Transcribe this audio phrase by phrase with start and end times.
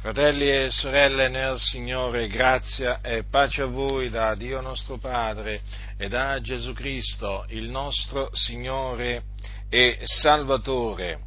[0.00, 5.60] Fratelli e sorelle nel Signore, grazia e pace a voi da Dio nostro Padre
[5.98, 9.24] e da Gesù Cristo, il nostro Signore
[9.68, 11.20] e Salvatore.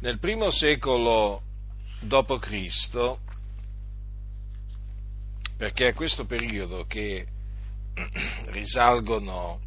[0.00, 1.42] Nel primo secolo
[2.00, 3.16] d.C.,
[5.56, 7.24] perché è questo periodo che
[8.46, 9.60] risalgono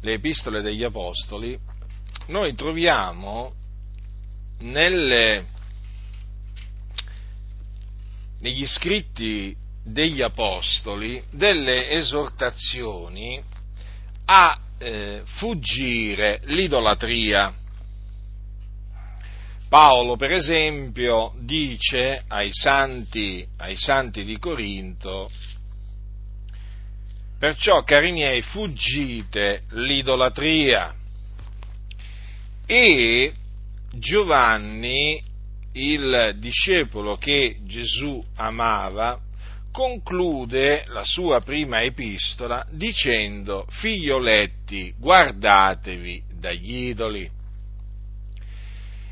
[0.00, 1.58] le epistole degli Apostoli,
[2.28, 3.57] noi troviamo
[4.60, 5.44] nelle,
[8.40, 13.42] negli scritti degli Apostoli delle esortazioni
[14.26, 17.52] a eh, fuggire l'idolatria.
[19.68, 25.30] Paolo, per esempio, dice ai santi, ai santi di Corinto,
[27.38, 30.94] perciò, cari miei, fuggite l'idolatria.
[32.64, 33.32] E
[33.92, 35.22] Giovanni,
[35.72, 39.18] il discepolo che Gesù amava,
[39.72, 47.30] conclude la sua prima epistola dicendo, figlioletti, guardatevi dagli idoli.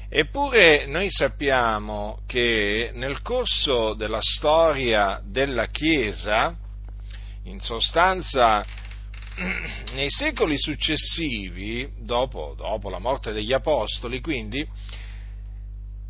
[0.09, 6.55] Eppure noi sappiamo che nel corso della storia della Chiesa,
[7.45, 8.65] in sostanza
[9.93, 14.67] nei secoli successivi, dopo, dopo, la morte degli Apostoli, quindi,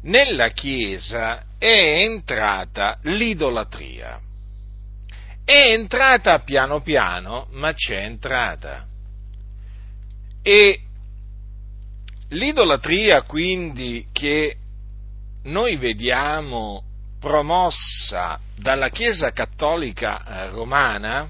[0.03, 4.21] nella Chiesa è entrata l'idolatria.
[5.45, 8.87] È entrata piano piano, ma c'è entrata.
[10.43, 10.81] E
[12.29, 14.57] l'idolatria quindi che
[15.45, 16.83] noi vediamo
[17.19, 21.29] promossa dalla Chiesa cattolica eh, romana,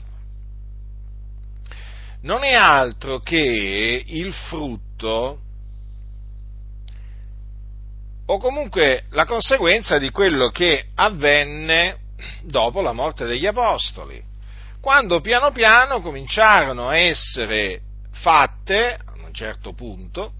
[2.27, 5.39] non è altro che il frutto
[8.27, 11.99] o comunque la conseguenza di quello che avvenne
[12.43, 14.21] dopo la morte degli Apostoli,
[14.81, 17.81] quando piano piano cominciarono a essere
[18.11, 20.33] fatte, a un certo punto,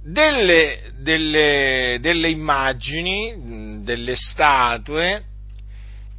[0.00, 5.24] delle, delle, delle immagini, delle statue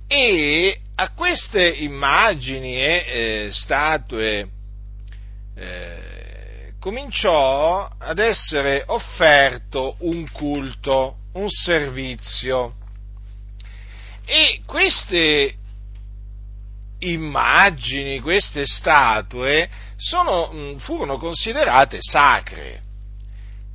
[0.06, 4.50] e a queste immagini e eh, statue
[5.56, 12.74] eh, cominciò ad essere offerto un culto, un servizio.
[14.26, 15.56] E queste
[17.00, 22.82] immagini, queste statue sono, furono considerate sacre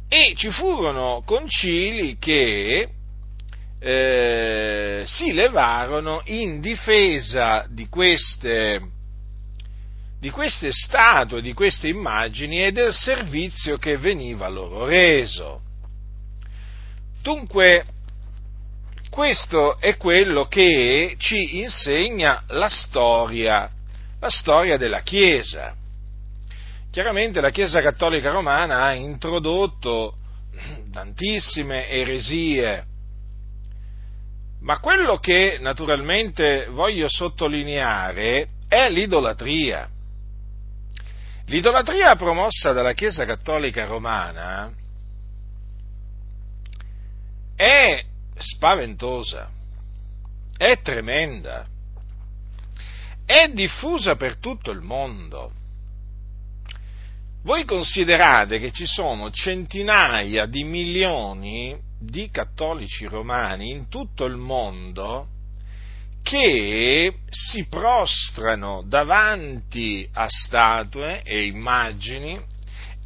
[0.08, 2.88] e ci furono concili che
[3.86, 8.80] eh, si levarono in difesa di queste,
[10.18, 15.60] di queste statue, di queste immagini e del servizio che veniva loro reso.
[17.20, 17.84] Dunque,
[19.10, 23.70] questo è quello che ci insegna la storia,
[24.18, 25.74] la storia della Chiesa.
[26.90, 30.16] Chiaramente la Chiesa Cattolica Romana ha introdotto
[30.90, 32.92] tantissime eresie,
[34.64, 39.88] ma quello che naturalmente voglio sottolineare è l'idolatria.
[41.46, 44.72] L'idolatria promossa dalla Chiesa Cattolica Romana
[47.54, 48.02] è
[48.38, 49.50] spaventosa,
[50.56, 51.66] è tremenda,
[53.26, 55.52] è diffusa per tutto il mondo.
[57.42, 65.28] Voi considerate che ci sono centinaia di milioni di cattolici romani in tutto il mondo
[66.22, 72.40] che si prostrano davanti a statue e immagini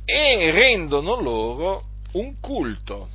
[0.04, 3.08] e rendono loro un culto.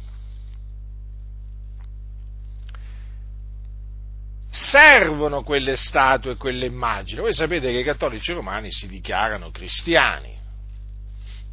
[4.49, 7.21] Servono quelle statue e quelle immagini.
[7.21, 10.41] Voi sapete che i cattolici romani si dichiarano cristiani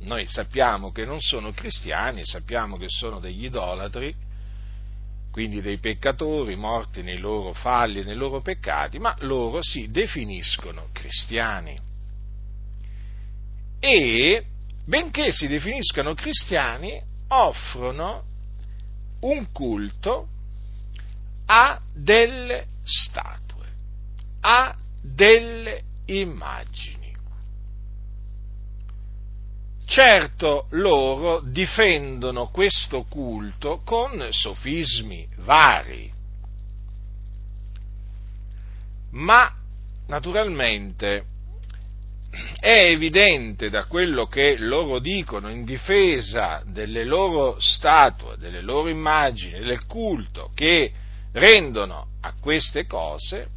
[0.00, 4.14] noi sappiamo che non sono cristiani, sappiamo che sono degli idolatri,
[5.30, 11.78] quindi dei peccatori morti nei loro falli nei loro peccati, ma loro si definiscono cristiani.
[13.78, 14.44] E,
[14.84, 18.24] benché si definiscano cristiani, offrono
[19.20, 20.28] un culto
[21.46, 23.66] a delle statue,
[24.40, 26.99] a delle immagini.
[29.90, 36.08] Certo loro difendono questo culto con sofismi vari,
[39.10, 39.52] ma
[40.06, 41.24] naturalmente
[42.60, 49.58] è evidente da quello che loro dicono in difesa delle loro statue, delle loro immagini,
[49.58, 50.92] del culto che
[51.32, 53.48] rendono a queste cose,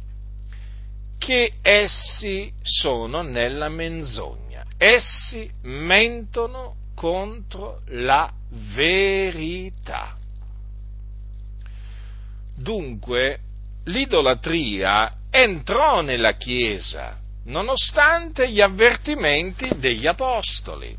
[1.16, 4.43] che essi sono nella menzogna,
[4.84, 8.30] essi mentono contro la
[8.74, 10.16] verità.
[12.56, 13.40] Dunque,
[13.84, 20.96] l'idolatria entrò nella Chiesa, nonostante gli avvertimenti degli Apostoli.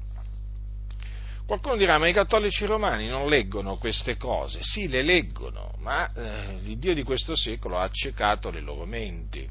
[1.45, 4.59] Qualcuno dirà, ma i cattolici romani non leggono queste cose?
[4.61, 9.47] Sì, le leggono, ma eh, il Dio di questo secolo ha accecato le loro menti.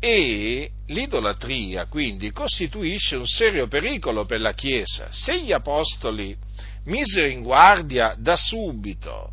[0.00, 5.08] E l'idolatria quindi costituisce un serio pericolo per la Chiesa.
[5.10, 6.36] Se gli Apostoli
[6.86, 9.32] misero in guardia da subito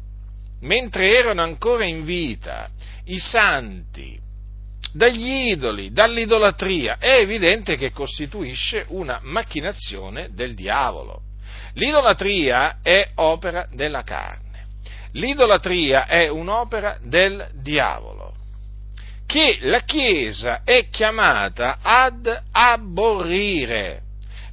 [0.61, 2.69] mentre erano ancora in vita,
[3.05, 4.19] i santi,
[4.91, 11.21] dagli idoli, dall'idolatria, è evidente che costituisce una macchinazione del diavolo.
[11.73, 14.67] L'idolatria è opera della carne,
[15.11, 18.26] l'idolatria è un'opera del diavolo,
[19.27, 24.01] che la Chiesa è chiamata ad aborrire,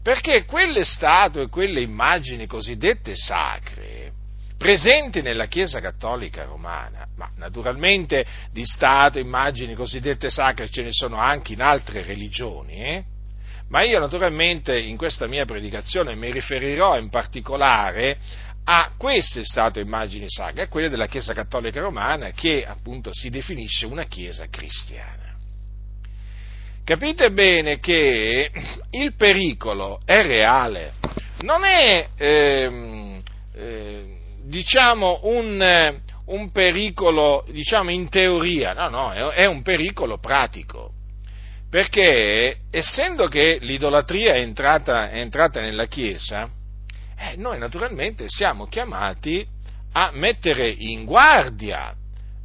[0.02, 4.12] perché quelle statue, quelle immagini cosiddette sacre,
[4.58, 11.16] presenti nella Chiesa Cattolica Romana, ma naturalmente di Stato, immagini cosiddette sacre ce ne sono
[11.16, 13.04] anche in altre religioni, eh?
[13.68, 18.18] ma io naturalmente in questa mia predicazione mi riferirò in particolare
[18.64, 23.86] a queste statue immagini sacre, a quelle della Chiesa Cattolica Romana che appunto si definisce
[23.86, 25.36] una Chiesa cristiana.
[26.82, 28.50] Capite bene che
[28.90, 30.94] il pericolo è reale,
[31.40, 33.20] non è eh,
[33.54, 40.92] eh, diciamo, un, un pericolo, diciamo, in teoria, no, no, è un pericolo pratico.
[41.70, 46.48] Perché essendo che l'idolatria è entrata, è entrata nella Chiesa,
[47.30, 49.46] eh, noi naturalmente siamo chiamati
[49.92, 51.94] a mettere in guardia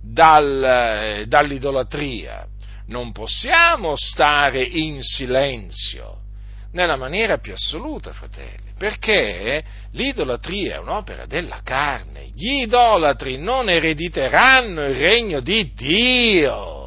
[0.02, 2.46] dal, eh, dall'idolatria.
[2.88, 6.22] Non possiamo stare in silenzio,
[6.72, 9.62] nella maniera più assoluta, fratelli perché
[9.92, 12.30] l'idolatria è un'opera della carne.
[12.34, 16.79] Gli idolatri non erediteranno il regno di Dio.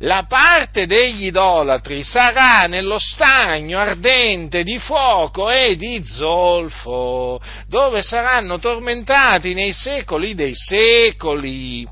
[0.00, 8.58] La parte degli idolatri sarà nello stagno ardente di fuoco e di zolfo, dove saranno
[8.58, 11.88] tormentati nei secoli dei secoli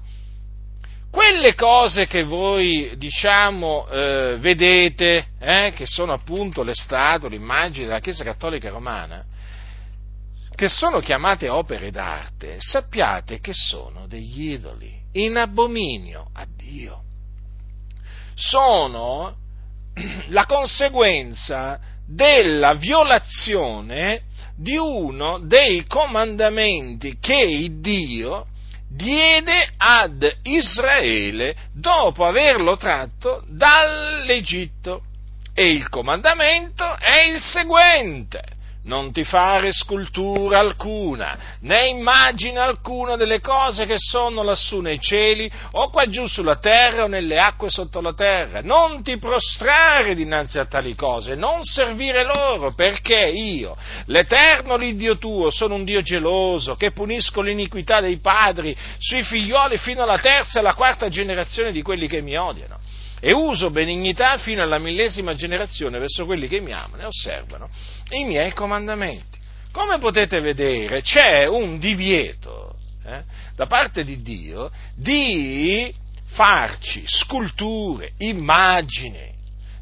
[1.15, 7.87] quelle cose che voi, diciamo, eh, vedete, eh, che sono appunto le statue, le immagini
[7.87, 9.25] della Chiesa Cattolica Romana,
[10.57, 17.03] che sono chiamate opere d'arte, sappiate che sono degli idoli, in abominio a Dio.
[18.35, 19.37] Sono
[20.29, 24.23] la conseguenza della violazione
[24.57, 28.47] di uno dei comandamenti che Dio
[28.89, 35.03] diede ad Israele dopo averlo tratto dall'Egitto.
[35.57, 38.43] E il comandamento è il seguente.
[38.87, 45.51] Non ti fare scultura alcuna, né immagine alcuna delle cose che sono lassù nei cieli,
[45.71, 48.61] o qua giù sulla terra o nelle acque sotto la terra.
[48.61, 53.75] Non ti prostrare dinanzi a tali cose, non servire loro, perché io,
[54.07, 60.03] l'Eterno l'Iddio tuo, sono un Dio geloso, che punisco l'iniquità dei padri sui figlioli fino
[60.03, 62.79] alla terza e alla quarta generazione di quelli che mi odiano
[63.27, 67.71] e uso benignità fino alla millesima generazione verso quelli che mi amano e osservano
[68.11, 69.39] i miei comandamenti.
[69.73, 73.23] Come potete vedere c'è un divieto eh,
[73.57, 75.91] da parte di Dio di
[76.27, 79.33] farci sculture, immagini,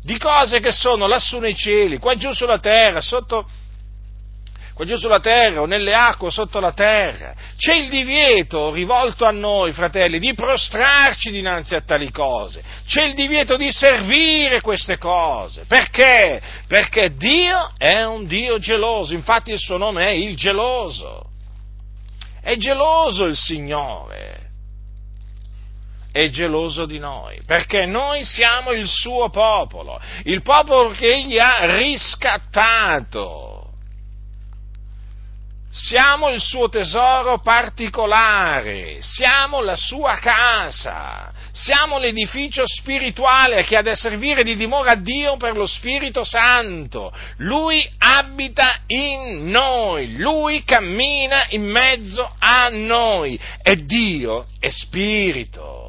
[0.05, 3.49] di cose che sono lassù nei cieli, qua giù sulla terra, sotto
[4.75, 7.35] qua giù sulla terra o nelle acque sotto la terra.
[7.57, 12.63] C'è il divieto rivolto a noi, fratelli, di prostrarci dinanzi a tali cose.
[12.87, 15.65] C'è il divieto di servire queste cose.
[15.67, 16.41] Perché?
[16.67, 21.31] Perché Dio è un Dio geloso, infatti il suo nome è il geloso.
[22.41, 24.41] È geloso il Signore
[26.13, 31.79] è geloso di noi, perché noi siamo il suo popolo, il popolo che egli ha
[31.79, 33.52] riscattato
[35.73, 43.95] siamo il suo tesoro particolare, siamo la sua casa, siamo l'edificio spirituale che ha da
[43.95, 47.11] servire di dimora a Dio per lo Spirito Santo.
[47.39, 55.82] Lui abita in noi, lui cammina in mezzo a noi e Dio è spirito.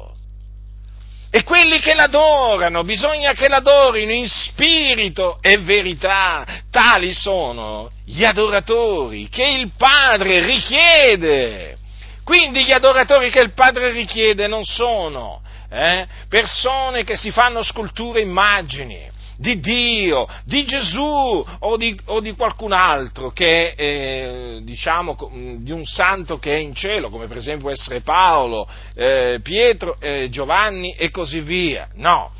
[1.34, 6.46] E quelli che l'adorano, bisogna che l'adorino in spirito e verità.
[6.70, 11.76] Tali sono gli adoratori che il Padre richiede.
[12.22, 18.20] Quindi gli adoratori che il Padre richiede non sono eh, persone che si fanno sculture
[18.20, 25.16] immagini, di Dio, di Gesù o di, o di qualcun altro che eh, diciamo
[25.58, 30.28] di un santo che è in cielo, come per esempio essere Paolo, eh, Pietro, eh,
[30.30, 31.88] Giovanni e così via.
[31.94, 32.32] No,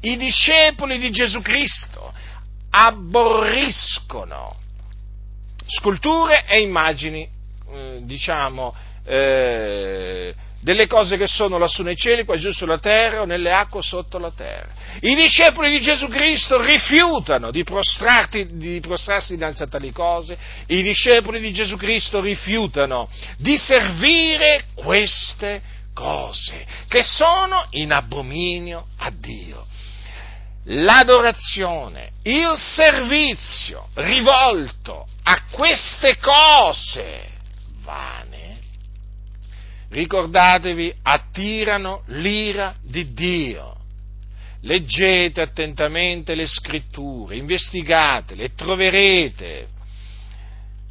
[0.00, 2.12] i discepoli di Gesù Cristo
[2.70, 4.56] aborriscono
[5.66, 7.28] sculture e immagini,
[7.72, 13.24] eh, diciamo, eh, delle cose che sono lassù nei cieli, qua giù sulla terra o
[13.24, 14.68] nelle acque sotto la terra.
[15.00, 20.38] I discepoli di Gesù Cristo rifiutano di, di prostrarsi dinanzi a tali cose,
[20.68, 29.10] i discepoli di Gesù Cristo rifiutano di servire queste cose che sono in abominio a
[29.10, 29.66] Dio.
[30.66, 37.30] L'adorazione, il servizio rivolto a queste cose
[37.80, 38.21] vane
[39.92, 43.76] ricordatevi, attirano l'ira di Dio.
[44.62, 49.68] Leggete attentamente le scritture, investigatele troverete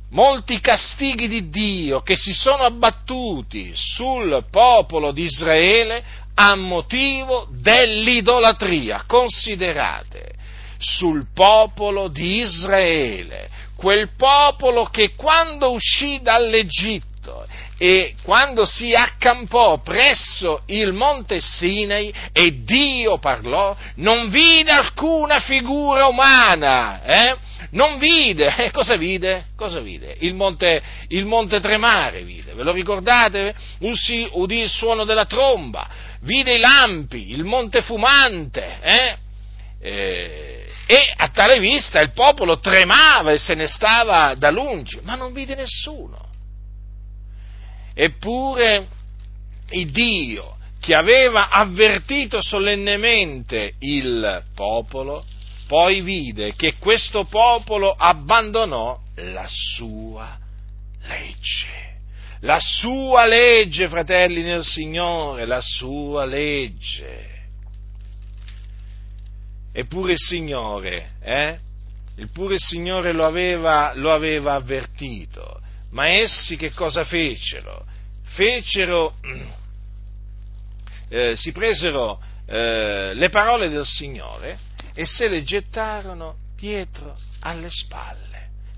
[0.09, 6.03] molti castighi di Dio che si sono abbattuti sul popolo di Israele
[6.35, 9.05] a motivo dell'idolatria.
[9.07, 10.33] Considerate,
[10.77, 17.10] sul popolo di Israele, quel popolo che quando uscì dall'Egitto
[17.83, 26.05] e quando si accampò presso il monte Sinai e Dio parlò, non vide alcuna figura
[26.05, 27.35] umana, eh?
[27.71, 29.45] non vide, eh, cosa vide?
[29.57, 30.15] Cosa vide?
[30.19, 33.55] Il monte, il monte tremare vide, ve lo ricordate?
[33.79, 35.89] Udì, udì il suono della tromba,
[36.21, 39.17] vide i lampi, il monte fumante, eh?
[39.81, 45.15] Eh, e a tale vista il popolo tremava e se ne stava da lungi, ma
[45.15, 46.29] non vide nessuno.
[48.03, 48.87] Eppure
[49.69, 55.23] il Dio che aveva avvertito solennemente il popolo,
[55.67, 60.35] poi vide che questo popolo abbandonò la sua
[61.03, 61.99] legge.
[62.39, 67.29] La sua legge, fratelli nel Signore, la sua legge.
[69.71, 71.59] Eppure il Signore, eh?
[72.15, 75.61] Eppure il Signore lo aveva, lo aveva avvertito.
[75.91, 77.90] Ma essi che cosa fecero?
[78.33, 79.15] Fecero,
[81.09, 84.57] eh, si presero eh, le parole del Signore
[84.93, 88.29] e se le gettarono dietro alle spalle.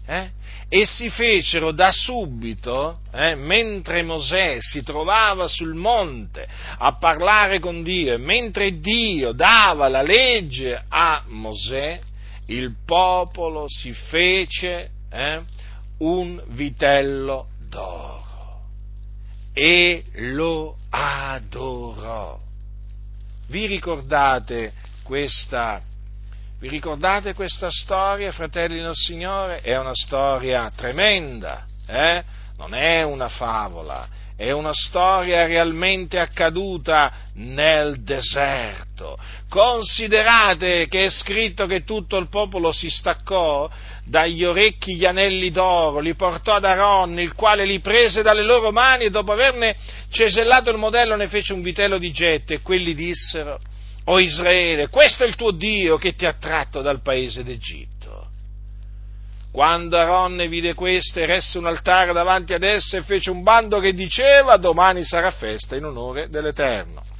[0.05, 0.29] Eh?
[0.69, 7.83] E si fecero da subito, eh, mentre Mosè si trovava sul monte a parlare con
[7.83, 12.01] Dio, mentre Dio dava la legge a Mosè,
[12.47, 15.41] il popolo si fece eh,
[15.99, 18.22] un vitello d'oro
[19.53, 22.39] e lo adorò.
[23.47, 25.81] Vi ricordate questa,
[26.59, 29.61] vi ricordate questa storia, fratelli del Signore?
[29.61, 32.23] È una storia tremenda, eh?
[32.57, 39.17] non è una favola, è una storia realmente accaduta nel deserto.
[39.49, 43.69] Considerate che è scritto che tutto il popolo si staccò
[44.05, 48.71] dagli orecchi gli anelli d'oro, li portò ad Aaron, il quale li prese dalle loro
[48.71, 49.75] mani e dopo averne
[50.09, 53.59] cesellato il modello ne fece un vitello di getto e quelli dissero,
[54.05, 58.27] o Israele, questo è il tuo Dio che ti ha tratto dal paese d'Egitto.
[59.51, 63.93] Quando Aaron vide questo, eresse un altare davanti ad esso e fece un bando che
[63.93, 67.12] diceva domani sarà festa in onore dell'Eterno.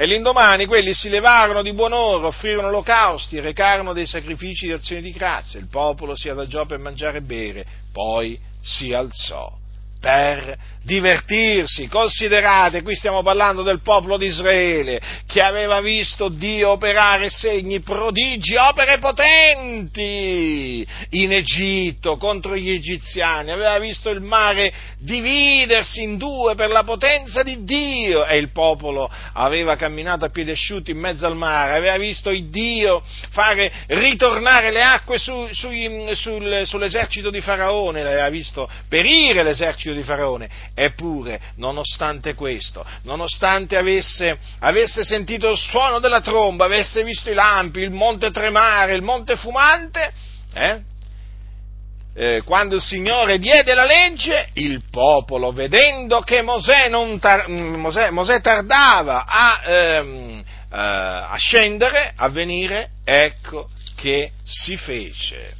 [0.00, 5.02] E l'indomani quelli si levarono di buon oro, offrirono olocausti recarono dei sacrifici di azione
[5.02, 5.60] di grazia.
[5.60, 9.59] Il popolo si adagiò per mangiare e bere, poi si alzò
[10.00, 11.88] per divertirsi.
[11.88, 18.56] Considerate, qui stiamo parlando del popolo di Israele che aveva visto Dio operare segni, prodigi,
[18.56, 26.70] opere potenti in Egitto contro gli egiziani, aveva visto il mare dividersi in due per
[26.70, 31.36] la potenza di Dio e il popolo aveva camminato a piedi asciutti in mezzo al
[31.36, 35.68] mare, aveva visto Dio fare ritornare le acque su, su,
[36.12, 40.48] sul, sull'esercito di Faraone, l'aveva visto perire l'esercito di Faraone.
[40.74, 47.80] Eppure, nonostante questo, nonostante avesse, avesse sentito il suono della tromba, avesse visto i lampi,
[47.80, 50.12] il monte tremare, il monte fumante,
[50.54, 50.80] eh?
[52.14, 58.10] eh, quando il Signore diede la legge, il popolo, vedendo che Mosè, tar- mm, Mosè,
[58.10, 60.42] Mosè tardava a, ehm,
[60.72, 65.54] eh, a, scendere, a venire, ecco che si fece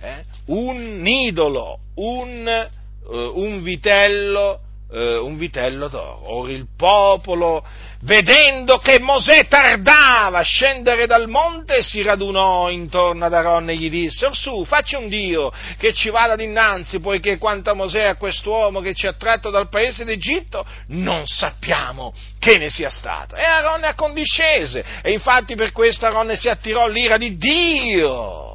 [0.00, 2.68] eh, un idolo, un,
[3.08, 4.60] un vitello
[4.90, 6.34] eh, un vitello d'oro.
[6.34, 7.64] Ora il popolo,
[8.02, 13.90] vedendo che Mosè tardava a scendere dal monte, si radunò intorno ad Aaron e gli
[13.90, 18.80] disse, su, facci un Dio che ci vada dinanzi, poiché quanto a Mosè a quest'uomo
[18.80, 23.34] che ci ha tratto dal paese d'Egitto, non sappiamo che ne sia stato.
[23.34, 28.45] E Aaron accondiscese, e infatti per questo Aaron si attirò l'ira di Dio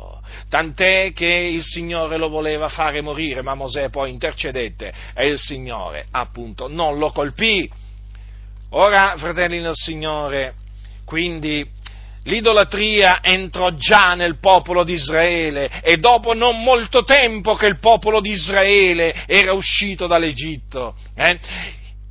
[0.51, 6.07] tant'è che il Signore lo voleva fare morire, ma Mosè poi intercedette e il Signore
[6.11, 7.69] appunto non lo colpì.
[8.71, 10.55] Ora, fratelli del Signore,
[11.05, 11.65] quindi
[12.23, 18.19] l'idolatria entrò già nel popolo di Israele e dopo non molto tempo che il popolo
[18.19, 20.95] di Israele era uscito dall'Egitto.
[21.15, 21.39] Eh?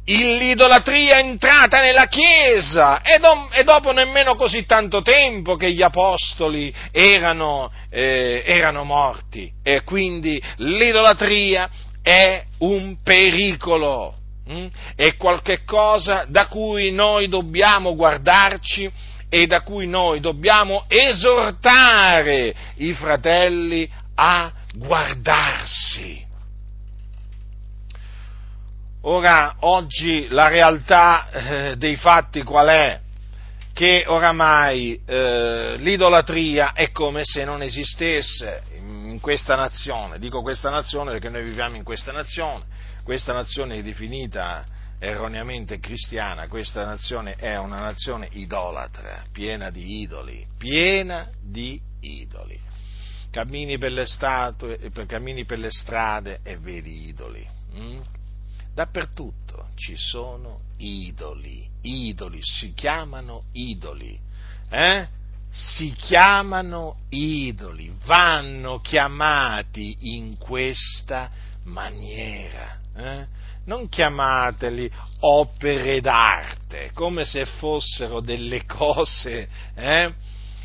[0.07, 5.83] L'idolatria è entrata nella Chiesa e, do, e, dopo nemmeno così tanto tempo che gli
[5.83, 11.69] apostoli erano, eh, erano morti e quindi l'idolatria
[12.03, 14.15] è un pericolo,
[14.47, 14.67] hm?
[14.97, 18.91] è qualcosa da cui noi dobbiamo guardarci
[19.29, 26.20] e da cui noi dobbiamo esortare i fratelli a guardarsi.
[29.03, 33.01] Ora, oggi la realtà eh, dei fatti qual è?
[33.73, 40.19] Che oramai eh, l'idolatria è come se non esistesse in questa nazione.
[40.19, 42.65] Dico questa nazione perché noi viviamo in questa nazione.
[43.03, 44.67] Questa nazione è definita
[44.99, 52.61] erroneamente cristiana, questa nazione è una nazione idolatra, piena di idoli, piena di idoli.
[53.31, 57.49] Cammini per le, statue, cammini per le strade e vedi idoli.
[57.75, 58.01] Mm?
[58.73, 64.19] Dappertutto ci sono idoli, idoli, si chiamano idoli,
[64.71, 65.09] eh?
[65.51, 71.31] si chiamano idoli, vanno chiamati in questa
[71.65, 72.79] maniera.
[72.97, 73.27] Eh?
[73.65, 74.91] Non chiamateli
[75.21, 80.15] opere d'arte, come se fossero delle cose eh?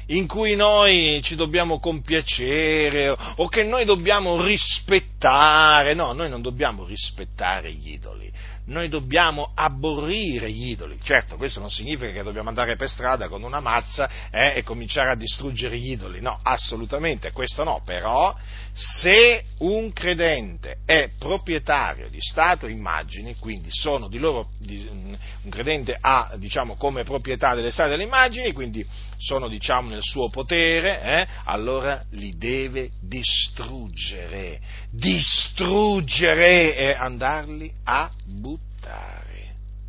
[0.07, 5.93] In cui noi ci dobbiamo compiacere o che noi dobbiamo rispettare.
[5.93, 8.31] No, noi non dobbiamo rispettare gli idoli,
[8.65, 10.97] noi dobbiamo aborrire gli idoli.
[11.01, 15.09] Certo, questo non significa che dobbiamo andare per strada con una mazza eh, e cominciare
[15.09, 18.35] a distruggere gli idoli, no, assolutamente, questo no, però
[18.73, 25.49] se un credente è proprietario di statue e immagini, quindi sono di loro, di, un
[25.49, 28.85] credente ha diciamo, come proprietà delle statue e delle immagini, quindi
[29.17, 34.59] sono diciamo, nel suo potere, eh, allora li deve distruggere,
[34.91, 38.54] distruggere e andarli a buttare,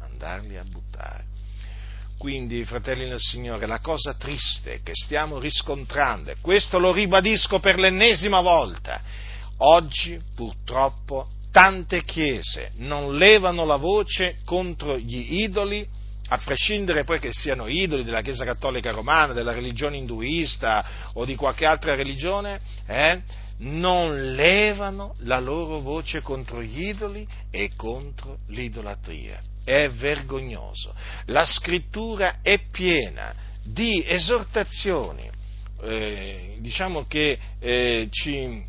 [0.01, 1.25] andarli a buttare.
[2.19, 7.79] Quindi, fratelli del Signore, la cosa triste che stiamo riscontrando, e questo lo ribadisco per
[7.79, 9.01] l'ennesima volta,
[9.59, 15.87] oggi purtroppo tante chiese non levano la voce contro gli idoli,
[16.29, 20.85] a prescindere poi che siano idoli della Chiesa Cattolica Romana, della religione induista
[21.15, 23.21] o di qualche altra religione, eh,
[23.59, 30.95] non levano la loro voce contro gli idoli e contro l'idolatria è vergognoso.
[31.27, 33.35] La scrittura è piena
[33.65, 35.29] di esortazioni,
[35.83, 38.63] eh, diciamo che eh, ci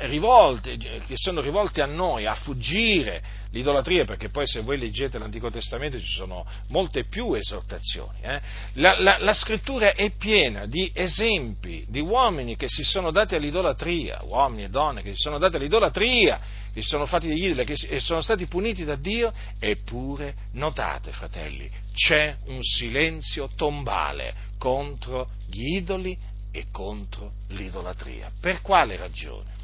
[0.00, 5.50] rivolte, che sono rivolte a noi a fuggire l'idolatria, perché poi se voi leggete l'Antico
[5.50, 8.20] Testamento ci sono molte più esortazioni.
[8.20, 8.40] Eh?
[8.74, 14.20] La, la, la, scrittura è piena di esempi di uomini che si sono dati all'idolatria,
[14.22, 16.40] uomini e donne che si sono dati all'idolatria,
[16.72, 21.70] che si sono fatti degli idoli e sono stati puniti da Dio, eppure notate, fratelli,
[21.94, 26.16] c'è un silenzio tombale contro gli idoli
[26.52, 28.30] e contro l'idolatria.
[28.40, 29.57] Per quale ragione?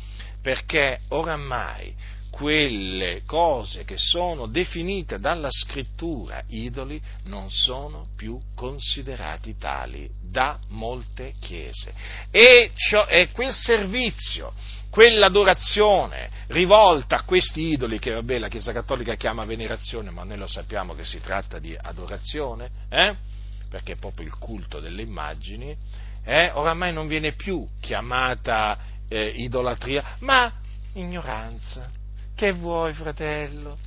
[0.45, 1.95] Perché oramai
[2.29, 11.33] quelle cose che sono definite dalla scrittura idoli non sono più considerati tali da molte
[11.41, 11.95] chiese.
[12.31, 14.53] E, ciò, e quel servizio,
[14.91, 20.47] quell'adorazione rivolta a questi idoli, che vabbè la Chiesa Cattolica chiama venerazione, ma noi lo
[20.47, 23.15] sappiamo che si tratta di adorazione, eh?
[23.71, 25.75] perché è proprio il culto delle immagini,
[26.25, 26.51] eh?
[26.53, 30.53] oramai non viene più chiamata eh, idolatria, ma
[30.95, 32.03] ignoranza
[32.35, 33.79] che vuoi, fratello?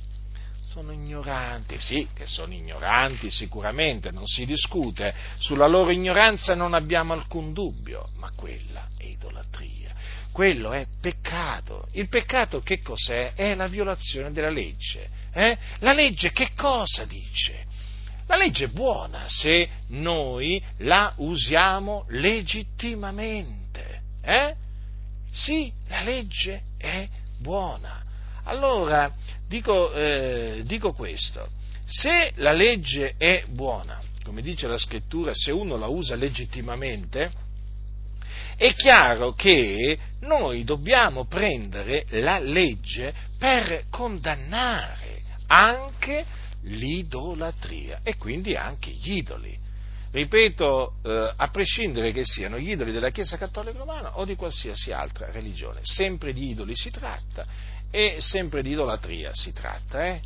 [0.70, 7.12] Sono ignoranti, sì, che sono ignoranti sicuramente, non si discute, sulla loro ignoranza non abbiamo
[7.12, 9.94] alcun dubbio, ma quella è idolatria.
[10.32, 11.88] quello è peccato.
[11.92, 13.34] Il peccato che cos'è?
[13.34, 15.08] È la violazione della legge.
[15.32, 15.58] Eh?
[15.80, 17.66] La legge che cosa dice?
[18.26, 24.02] La legge è buona se noi la usiamo legittimamente.
[24.22, 24.54] Eh?
[25.38, 28.02] Sì, la legge è buona.
[28.42, 29.14] Allora,
[29.46, 31.48] dico, eh, dico questo,
[31.86, 37.30] se la legge è buona, come dice la scrittura, se uno la usa legittimamente,
[38.56, 46.26] è chiaro che noi dobbiamo prendere la legge per condannare anche
[46.62, 49.56] l'idolatria e quindi anche gli idoli.
[50.18, 54.90] Ripeto, eh, a prescindere che siano gli idoli della Chiesa Cattolica Romana o di qualsiasi
[54.90, 57.46] altra religione, sempre di idoli si tratta
[57.88, 60.06] e sempre di idolatria si tratta.
[60.06, 60.20] Eh?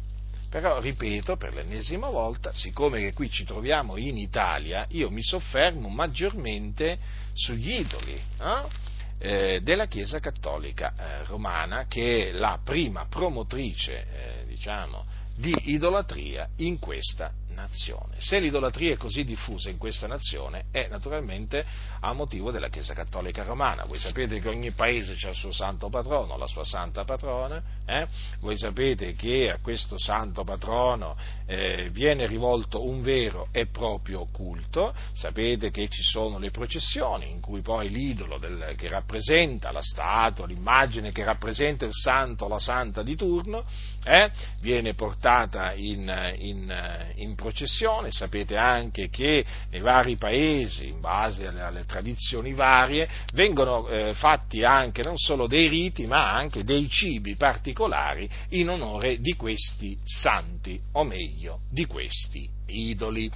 [0.49, 5.91] Però, ripeto, per l'ennesima volta, siccome che qui ci troviamo in Italia, io mi soffermo
[5.91, 6.99] maggiormente
[7.35, 9.61] sugli idoli eh?
[9.63, 14.07] Della Chiesa Cattolica eh, Romana, che è la prima promotrice,
[14.41, 15.05] eh, diciamo,
[15.37, 18.17] di idolatria in questa nazione.
[18.19, 21.65] Se l'idolatria è così diffusa in questa nazione è naturalmente
[22.01, 23.85] a motivo della Chiesa Cattolica Romana.
[23.85, 28.07] Voi sapete che ogni paese ha il suo santo patrono, la sua santa patrona, eh?
[28.41, 34.95] voi sapete che a questo santo patrono eh, viene rivolto un vero e proprio culto,
[35.13, 40.47] sapete che ci sono le processioni in cui poi l'idolo del, che rappresenta la statua,
[40.47, 43.65] l'immagine che rappresenta il santo la santa di turno,
[44.05, 44.31] eh?
[44.61, 51.61] viene portata in, in, in processione, sapete anche che nei vari paesi, in base alle,
[51.61, 57.35] alle tradizioni varie, vengono eh, fatti anche non solo dei riti, ma anche dei cibi
[57.35, 63.31] particolari in onore di questi santi, o meglio, di questi idoli.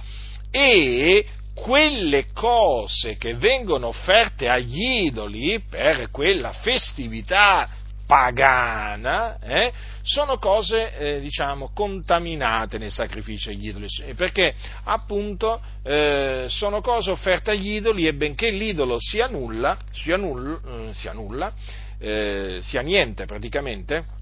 [0.49, 7.67] E quelle cose che vengono offerte agli idoli per quella festività
[8.07, 16.79] pagana, eh, sono cose, eh, diciamo, contaminate nei sacrifici agli idoli, perché appunto eh, sono
[16.81, 21.53] cose offerte agli idoli e benché l'idolo sia nulla, sia, null, eh, sia, nulla,
[21.99, 24.15] eh, sia niente praticamente,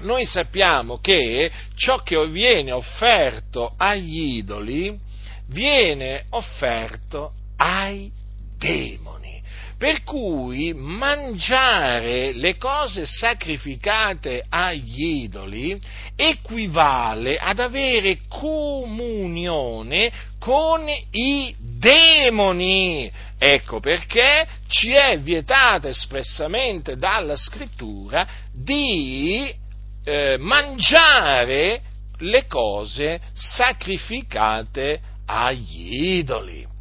[0.00, 4.98] noi sappiamo che ciò che viene offerto agli idoli
[5.48, 8.10] viene offerto ai
[8.58, 9.21] demoni.
[9.82, 15.76] Per cui mangiare le cose sacrificate agli idoli
[16.14, 23.10] equivale ad avere comunione con i demoni.
[23.36, 29.52] Ecco perché ci è vietata espressamente dalla scrittura di
[30.04, 31.80] eh, mangiare
[32.18, 36.71] le cose sacrificate agli idoli.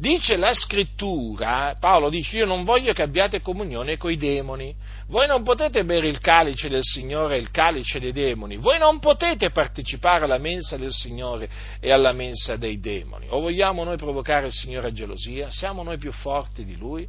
[0.00, 4.74] Dice la scrittura, Paolo dice io non voglio che abbiate comunione coi demoni,
[5.08, 8.98] voi non potete bere il calice del Signore e il calice dei demoni, voi non
[8.98, 13.26] potete partecipare alla mensa del Signore e alla mensa dei demoni.
[13.28, 15.50] O vogliamo noi provocare il Signore a gelosia?
[15.50, 17.06] Siamo noi più forti di Lui?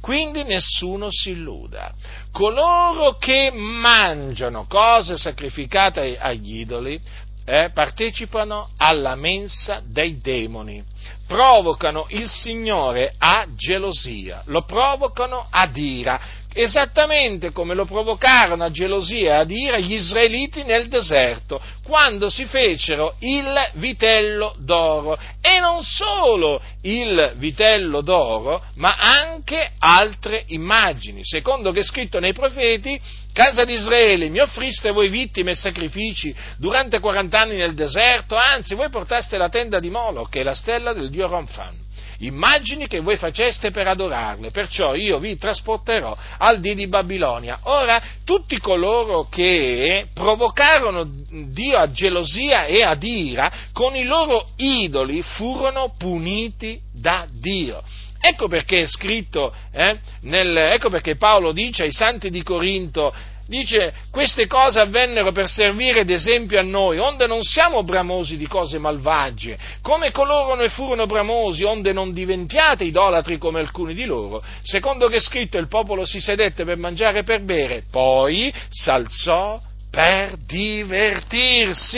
[0.00, 1.94] Quindi nessuno si illuda.
[2.32, 7.00] Coloro che mangiano cose sacrificate agli idoli
[7.44, 10.82] eh, partecipano alla mensa dei demoni,
[11.26, 16.20] provocano il Signore a gelosia, lo provocano ad ira,
[16.52, 22.46] esattamente come lo provocarono a gelosia e ad ira gli israeliti nel deserto, quando si
[22.46, 25.18] fecero il vitello d'oro.
[25.40, 31.20] E non solo il vitello d'oro, ma anche altre immagini.
[31.24, 32.98] Secondo che è scritto nei profeti,
[33.36, 38.74] casa di Israele, mi offriste voi vittime e sacrifici durante 40 anni nel deserto, anzi
[38.74, 41.84] voi portaste la tenda di Molo, che è la stella del dio Ronfan
[42.20, 47.58] immagini che voi faceste per adorarle, perciò io vi trasporterò al dì di Babilonia.
[47.64, 55.20] Ora, tutti coloro che provocarono Dio a gelosia e ad ira con i loro idoli
[55.20, 57.82] furono puniti da Dio.
[58.28, 63.14] Ecco perché è scritto, eh, nel, ecco perché Paolo dice ai santi di Corinto,
[63.48, 68.78] Dice, queste cose avvennero per servire d'esempio a noi, onde non siamo bramosi di cose
[68.78, 74.42] malvagie, come coloro ne furono bramosi, onde non diventiate idolatri come alcuni di loro.
[74.62, 79.60] Secondo che è scritto, il popolo si sedette per mangiare e per bere, poi s'alzò
[79.92, 81.94] per divertirsi.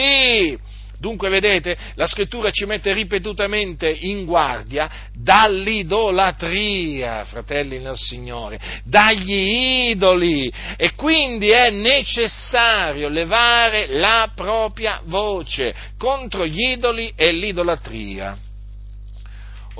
[1.00, 10.52] Dunque, vedete, la scrittura ci mette ripetutamente in guardia dall'idolatria, fratelli nel Signore, dagli idoli
[10.76, 18.36] e quindi è necessario levare la propria voce contro gli idoli e l'idolatria.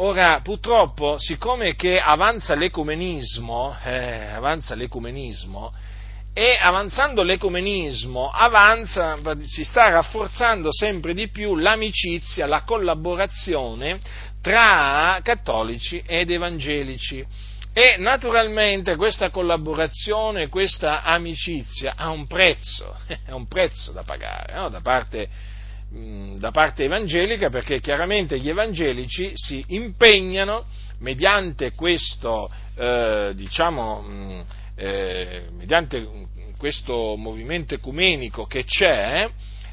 [0.00, 5.72] Ora, purtroppo, siccome che avanza l'ecumenismo, eh, avanza l'ecumenismo,
[6.38, 13.98] e avanzando l'ecumenismo avanza, si sta rafforzando sempre di più l'amicizia, la collaborazione
[14.40, 17.27] tra cattolici ed evangelici.
[17.72, 22.96] E naturalmente questa collaborazione, questa amicizia ha un prezzo,
[23.27, 24.68] ha un prezzo da pagare no?
[24.68, 25.29] da, parte,
[25.90, 30.66] da parte evangelica perché chiaramente gli evangelici si impegnano
[31.01, 34.46] mediante questo, eh, diciamo,
[34.79, 39.29] eh, mediante questo movimento ecumenico che c'è,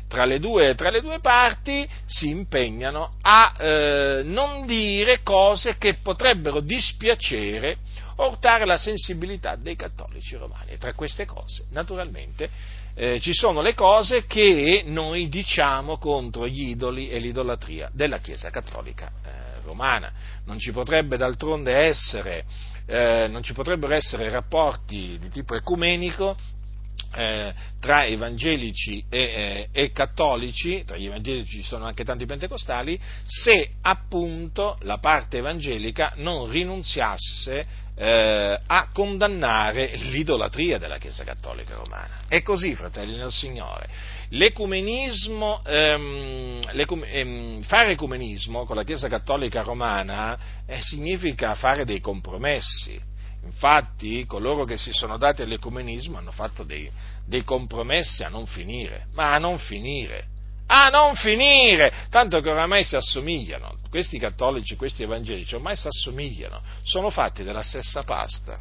[0.08, 5.96] tra le due, tra le due parti si impegnano a eh, non dire cose che
[5.96, 7.78] potrebbero dispiacere
[8.18, 10.72] o urtare la sensibilità dei cattolici romani.
[10.72, 12.50] E tra queste cose, naturalmente,
[12.94, 18.50] eh, ci sono le cose che noi diciamo contro gli idoli e l'idolatria della Chiesa
[18.50, 20.12] cattolica eh, romana.
[20.46, 22.46] Non ci potrebbe d'altronde essere,
[22.86, 26.36] eh, non ci potrebbero essere rapporti di tipo ecumenico
[27.16, 33.00] eh, tra evangelici e, eh, e, cattolici, tra gli evangelici ci sono anche tanti pentecostali,
[33.26, 42.24] se appunto la parte evangelica non rinunziasse eh, a condannare l'idolatria della Chiesa Cattolica Romana.
[42.28, 43.88] È così, fratelli nel Signore.
[44.30, 52.02] L'ecumenismo, ehm, l'ecum- ehm, fare ecumenismo con la Chiesa Cattolica Romana eh, significa fare dei
[52.02, 53.14] compromessi
[53.46, 56.90] Infatti coloro che si sono dati all'ecumenismo hanno fatto dei,
[57.26, 60.28] dei compromessi a non finire, ma a non finire,
[60.68, 66.60] a non finire, tanto che oramai si assomigliano, questi cattolici, questi evangelici ormai si assomigliano,
[66.82, 68.60] sono fatti della stessa pasta,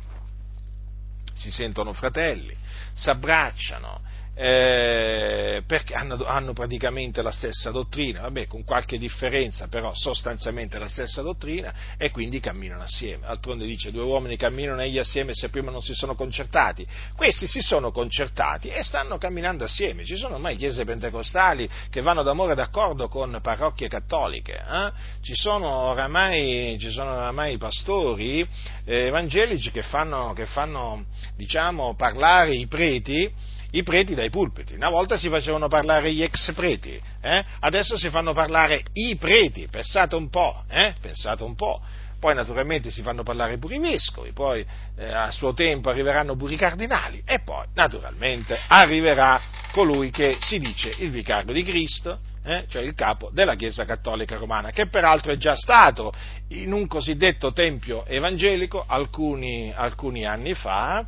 [1.34, 2.54] si sentono fratelli,
[2.92, 4.00] si abbracciano,
[4.34, 10.88] eh, perché hanno, hanno, praticamente la stessa dottrina, vabbè, con qualche differenza, però sostanzialmente la
[10.88, 13.26] stessa dottrina, e quindi camminano assieme.
[13.26, 16.86] Altronde dice, due uomini camminano egli assieme se prima non si sono concertati.
[17.14, 20.04] Questi si sono concertati e stanno camminando assieme.
[20.04, 24.54] Ci sono ormai chiese pentecostali che vanno d'amore d'accordo con parrocchie cattoliche.
[24.54, 24.92] Eh?
[25.22, 28.46] Ci, sono oramai, ci sono oramai pastori
[28.84, 31.04] eh, evangelici che fanno, che fanno
[31.36, 34.74] diciamo, parlare i preti i preti dai pulpiti.
[34.74, 37.44] Una volta si facevano parlare gli ex preti, eh?
[37.60, 40.94] adesso si fanno parlare i preti, pensate un po', eh?
[41.00, 41.80] pensate un po'.
[42.18, 44.64] Poi naturalmente si fanno parlare pure i vescovi, poi
[44.96, 49.38] eh, a suo tempo arriveranno pure i cardinali e poi naturalmente arriverà
[49.72, 54.36] colui che si dice il vicario di Cristo, eh, cioè il capo della Chiesa Cattolica
[54.36, 56.12] Romana, che peraltro è già stato
[56.50, 61.04] in un cosiddetto tempio evangelico alcuni, alcuni anni fa,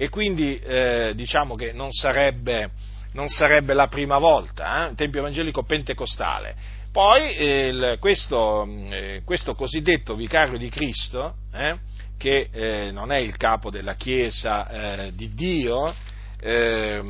[0.00, 2.70] e quindi eh, diciamo che non sarebbe,
[3.12, 4.94] non sarebbe, la prima volta, eh?
[4.94, 6.56] Tempio Evangelico Pentecostale.
[6.90, 11.76] Poi eh, il, questo, eh, questo, cosiddetto vicario di Cristo, eh,
[12.16, 15.94] che eh, non è il capo della Chiesa di Dio,
[16.40, 17.00] eh,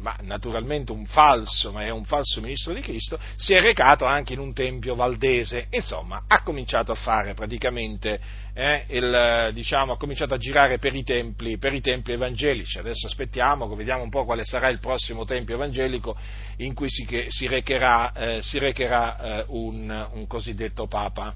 [0.00, 4.32] ma naturalmente un falso, ma è un falso ministro di Cristo, si è recato anche
[4.32, 8.18] in un tempio valdese, insomma, ha cominciato a fare praticamente,
[8.54, 12.78] eh, il, diciamo, ha cominciato a girare per i, templi, per i templi evangelici.
[12.78, 16.16] Adesso aspettiamo, vediamo un po' quale sarà il prossimo tempio evangelico
[16.58, 21.34] in cui si, si recherà, eh, si recherà eh, un, un, cosiddetto Papa.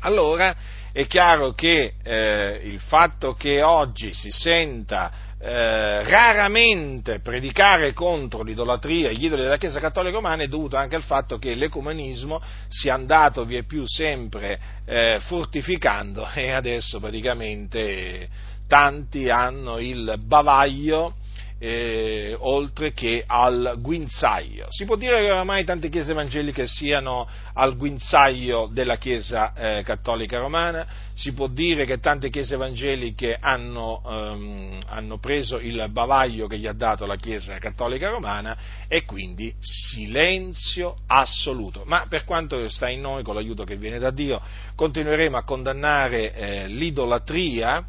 [0.00, 0.54] Allora
[0.92, 9.10] è chiaro che eh, il fatto che oggi si senta eh, raramente predicare contro l'idolatria
[9.10, 12.94] e gli idoli della Chiesa Cattolica Romana è dovuto anche al fatto che l'ecumenismo sia
[12.94, 18.28] andato via più sempre eh, fortificando e adesso praticamente
[18.66, 21.16] tanti hanno il bavaglio
[21.58, 24.66] eh, oltre che al guinzaglio.
[24.70, 30.38] Si può dire che oramai tante chiese evangeliche siano al guinzaglio della Chiesa eh, cattolica
[30.38, 36.58] romana, si può dire che tante chiese evangeliche hanno, ehm, hanno preso il bavaglio che
[36.58, 41.84] gli ha dato la Chiesa cattolica romana e quindi silenzio assoluto.
[41.86, 44.40] Ma per quanto sta in noi, con l'aiuto che viene da Dio,
[44.74, 47.84] continueremo a condannare eh, l'idolatria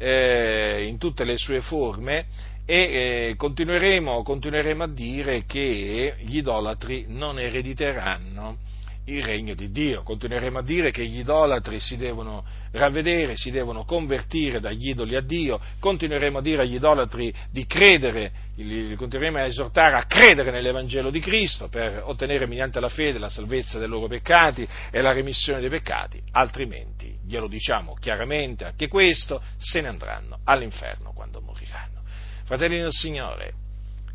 [0.00, 2.24] eh, in tutte le sue forme
[2.64, 8.56] e eh, continueremo, continueremo, a dire che gli idolatri non erediteranno
[9.06, 13.84] il regno di Dio, continueremo a dire che gli idolatri si devono ravvedere, si devono
[13.84, 19.46] convertire dagli idoli a Dio, continueremo a dire agli idolatri di credere, li continueremo a
[19.46, 24.06] esortare a credere nell'Evangelo di Cristo per ottenere mediante la fede la salvezza dei loro
[24.06, 30.38] peccati e la remissione dei peccati, altrimenti, glielo diciamo chiaramente anche questo, se ne andranno
[30.44, 32.02] all'inferno quando moriranno.
[32.44, 33.54] Fratelli del Signore,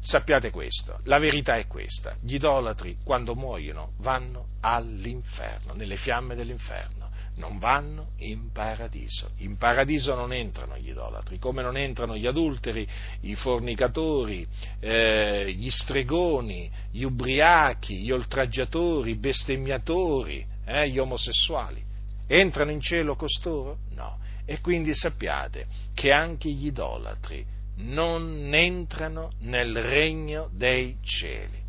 [0.06, 7.06] sappiate questo, la verità è questa, gli idolatri quando muoiono vanno all'inferno, nelle fiamme dell'inferno
[7.38, 9.32] non vanno in paradiso.
[9.38, 12.88] In paradiso non entrano gli idolatri, come non entrano gli adulteri,
[13.22, 14.48] i fornicatori,
[14.80, 21.84] eh, gli stregoni, gli ubriachi, gli oltraggiatori, i bestemmiatori, eh, gli omosessuali.
[22.28, 23.80] Entrano in cielo costoro?
[23.96, 24.20] No.
[24.46, 27.46] E quindi sappiate che anche gli idolatri
[27.78, 31.64] non entrano nel regno dei cieli.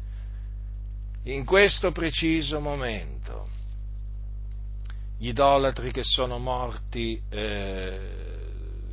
[1.24, 3.48] In questo preciso momento
[5.18, 8.00] gli idolatri che sono morti, eh,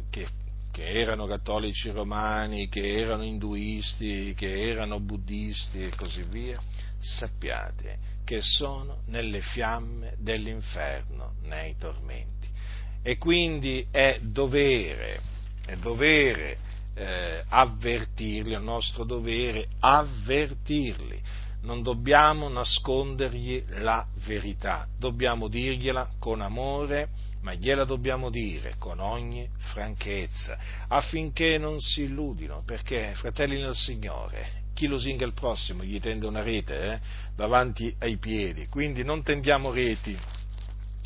[0.10, 0.28] che,
[0.71, 6.60] che, erano cattolici romani, che erano induisti, che erano buddisti e così via,
[6.99, 12.49] sappiate che sono nelle fiamme dell'inferno, nei tormenti.
[13.04, 15.19] E quindi è dovere,
[15.65, 21.22] è dovere eh, avvertirli, è il nostro dovere avvertirli.
[21.62, 27.08] Non dobbiamo nascondergli la verità, dobbiamo dirgliela con amore,
[27.42, 34.62] ma gliela dobbiamo dire con ogni franchezza, affinché non si illudino, perché, fratelli nel Signore,
[34.74, 37.00] chi lusinga il prossimo gli tende una rete eh,
[37.36, 40.18] davanti ai piedi, quindi non tendiamo reti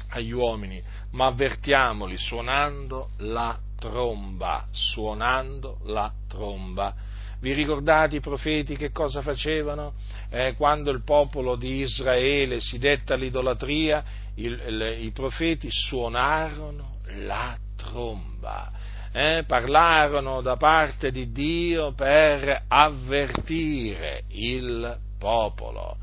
[0.10, 6.96] agli uomini, ma avvertiamoli suonando la tromba, suonando la tromba
[7.40, 9.94] vi ricordate i profeti che cosa facevano?
[10.30, 14.04] Eh, quando il popolo di Israele si detta all'idolatria,
[14.36, 18.72] il, il, i profeti suonarono la tromba,
[19.12, 25.98] eh, parlarono da parte di Dio per avvertire il popolo.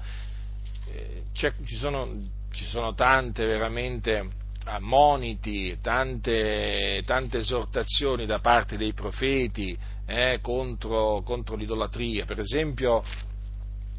[0.92, 2.08] Eh, ci, sono,
[2.52, 4.42] ci sono tante veramente
[4.80, 12.24] moniti, tante, tante, esortazioni da parte dei profeti eh, contro, contro l'idolatria.
[12.24, 13.02] Per esempio,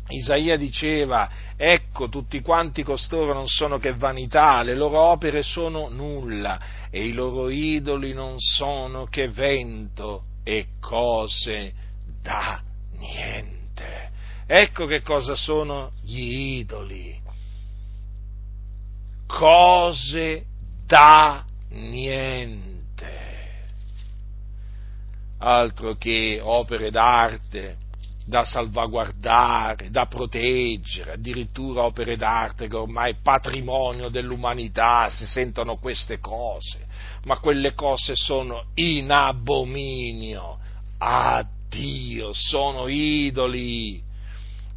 [0.08, 6.88] Isaia diceva, ecco tutti quanti costoro non sono che vanità, le loro opere sono nulla
[6.92, 11.74] e i loro idoli non sono che vento e cose
[12.22, 12.62] da
[13.00, 14.12] niente.
[14.46, 17.20] Ecco che cosa sono gli idoli.
[19.26, 20.46] Cose
[20.86, 23.24] da niente.
[25.38, 27.78] Altro che opere d'arte
[28.26, 36.20] da salvaguardare, da proteggere, addirittura opere d'arte che ormai è patrimonio dell'umanità, si sentono queste
[36.20, 36.88] cose,
[37.26, 40.58] ma quelle cose sono in abominio.
[40.98, 44.02] A Dio, sono idoli,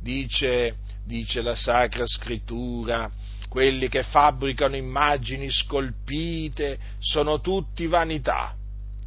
[0.01, 3.11] dice, dice la Sacra Scrittura,
[3.48, 8.54] quelli che fabbricano immagini scolpite sono tutti vanità.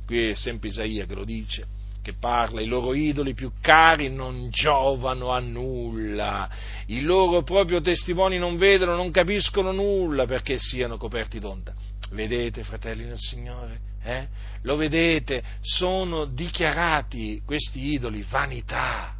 [0.05, 1.65] Qui è sempre Isaia che lo dice,
[2.01, 6.49] che parla, i loro idoli più cari non giovano a nulla,
[6.87, 11.73] i loro proprio testimoni non vedono, non capiscono nulla perché siano coperti d'onda.
[12.11, 13.79] Vedete, fratelli nel Signore?
[14.03, 14.27] Eh?
[14.63, 15.43] Lo vedete?
[15.61, 19.15] Sono dichiarati questi idoli vanità,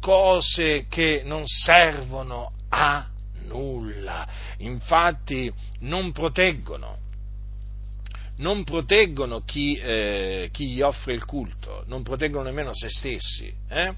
[0.00, 3.11] cose che non servono a
[3.46, 4.26] nulla.
[4.58, 6.98] Infatti non proteggono,
[8.36, 13.52] non proteggono chi, eh, chi, gli offre il culto, non proteggono nemmeno se stessi.
[13.68, 13.94] Eh?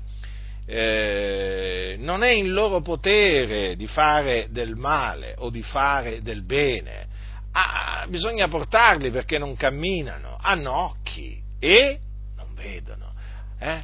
[0.67, 7.07] Eh, non è in loro potere di fare del male o di fare del bene.
[7.53, 11.99] Ah, bisogna portarli perché non camminano, hanno occhi e
[12.37, 13.13] non vedono.
[13.59, 13.83] Eh?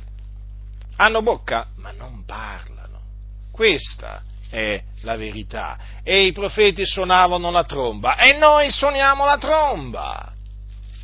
[0.96, 3.00] Hanno bocca ma non parlano.
[3.52, 5.78] Questa è la verità.
[6.02, 10.32] E i profeti suonavano la tromba e noi suoniamo la tromba.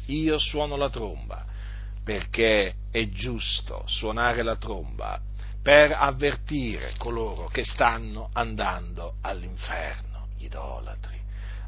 [0.07, 1.45] Io suono la tromba
[2.05, 5.21] perché è giusto suonare la tromba
[5.63, 11.15] per avvertire coloro che stanno andando all'inferno, gli idolatri.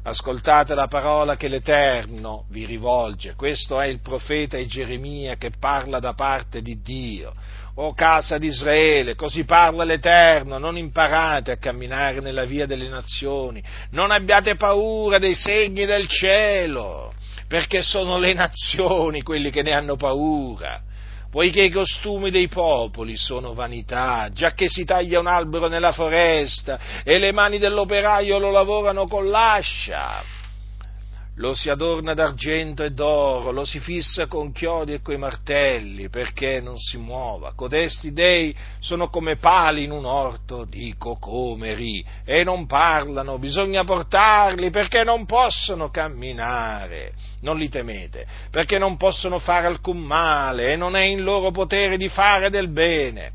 [0.01, 6.13] Ascoltate la parola che l'Eterno vi rivolge, questo è il profeta Geremia che parla da
[6.13, 7.33] parte di Dio
[7.81, 13.63] o casa di Israele, così parla l'Eterno, non imparate a camminare nella via delle nazioni,
[13.91, 17.13] non abbiate paura dei segni del cielo,
[17.47, 20.81] perché sono le nazioni quelli che ne hanno paura,
[21.31, 26.79] poiché i costumi dei popoli sono vanità, già che si taglia un albero nella foresta
[27.03, 30.37] e le mani dell'operaio lo lavorano con l'ascia
[31.39, 36.59] lo si adorna d'argento e d'oro, lo si fissa con chiodi e coi martelli, perché
[36.59, 37.53] non si muova.
[37.55, 44.69] Codesti dei sono come pali in un orto di cocomeri e non parlano, bisogna portarli
[44.69, 47.13] perché non possono camminare.
[47.41, 51.95] Non li temete, perché non possono fare alcun male e non è in loro potere
[51.95, 53.31] di fare del bene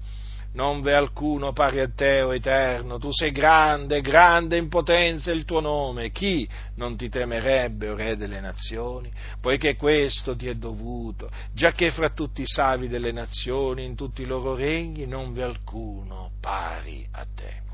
[0.54, 5.44] non v'è alcuno pari a te, o Eterno, tu sei grande, grande in potenza il
[5.44, 9.10] tuo nome, chi non ti temerebbe, o Re delle nazioni?
[9.40, 14.26] Poiché questo ti è dovuto, giacché fra tutti i savi delle nazioni, in tutti i
[14.26, 17.64] loro regni, non v'è alcuno pari a te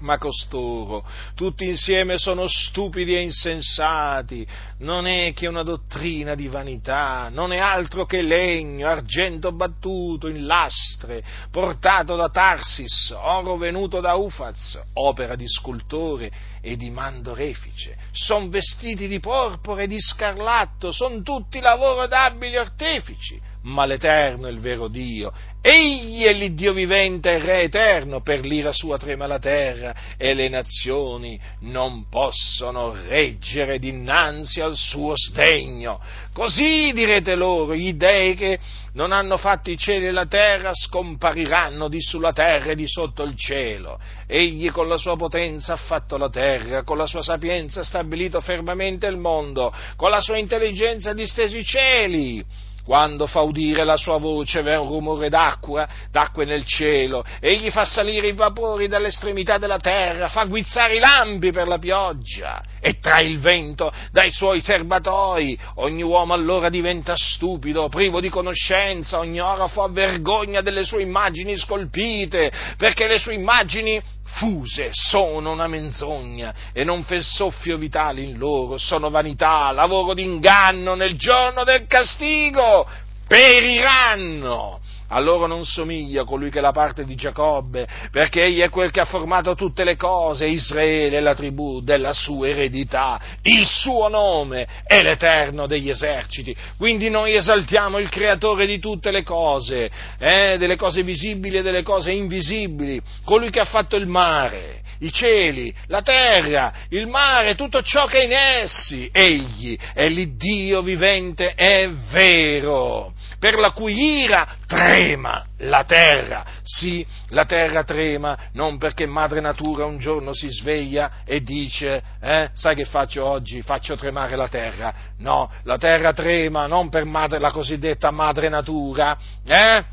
[0.00, 1.04] ma costoro.
[1.34, 4.46] Tutti insieme sono stupidi e insensati,
[4.78, 10.46] non è che una dottrina di vanità, non è altro che legno, argento battuto in
[10.46, 16.30] lastre, portato da Tarsis, oro venuto da Ufaz, opera di scultore
[16.60, 23.40] e di mandorefice, son vestiti di porpora e di scarlatto, son tutti lavoro d'abili artefici,
[23.62, 28.72] ma l'Eterno è il vero Dio, egli è l'Iddio vivente e Re eterno, per l'ira
[28.72, 36.00] sua trema la terra e le nazioni non possono reggere dinanzi al suo sdegno.
[36.32, 38.58] Così direte loro, gli dei che
[38.92, 43.24] non hanno fatto i cieli e la terra scompariranno di sulla terra e di sotto
[43.24, 43.98] il cielo.
[44.26, 48.40] Egli con la sua potenza ha fatto la terra, con la sua sapienza ha stabilito
[48.40, 52.44] fermamente il mondo, con la sua intelligenza ha disteso i cieli
[52.88, 57.84] quando fa udire la sua voce v'è un rumore d'acqua, d'acque nel cielo, egli fa
[57.84, 63.26] salire i vapori dall'estremità della terra, fa guizzare i lampi per la pioggia e trae
[63.26, 65.58] il vento dai suoi serbatoi.
[65.74, 71.58] Ogni uomo allora diventa stupido, privo di conoscenza, ogni orafo ha vergogna delle sue immagini
[71.58, 74.00] scolpite, perché le sue immagini
[74.34, 80.94] fuse sono una menzogna e non fè soffio vitale in loro, sono vanità, lavoro d'inganno
[80.94, 82.86] nel giorno del castigo,
[83.26, 84.80] periranno.
[85.10, 88.90] A loro non somiglia colui che è la parte di Giacobbe, perché egli è quel
[88.90, 94.08] che ha formato tutte le cose, Israele è la tribù della sua eredità, il suo
[94.08, 96.54] nome è l'Eterno degli eserciti.
[96.76, 101.82] Quindi noi esaltiamo il creatore di tutte le cose, eh, delle cose visibili e delle
[101.82, 107.80] cose invisibili, colui che ha fatto il mare, i cieli, la terra, il mare, tutto
[107.80, 109.08] ciò che è in essi.
[109.10, 116.44] Egli è l'Iddio vivente e vero per la cui ira trema la terra.
[116.62, 122.50] Sì, la terra trema non perché madre natura un giorno si sveglia e dice, eh,
[122.52, 123.62] sai che faccio oggi?
[123.62, 124.94] Faccio tremare la terra.
[125.18, 129.16] No, la terra trema non per madre, la cosiddetta madre natura,
[129.46, 129.84] eh?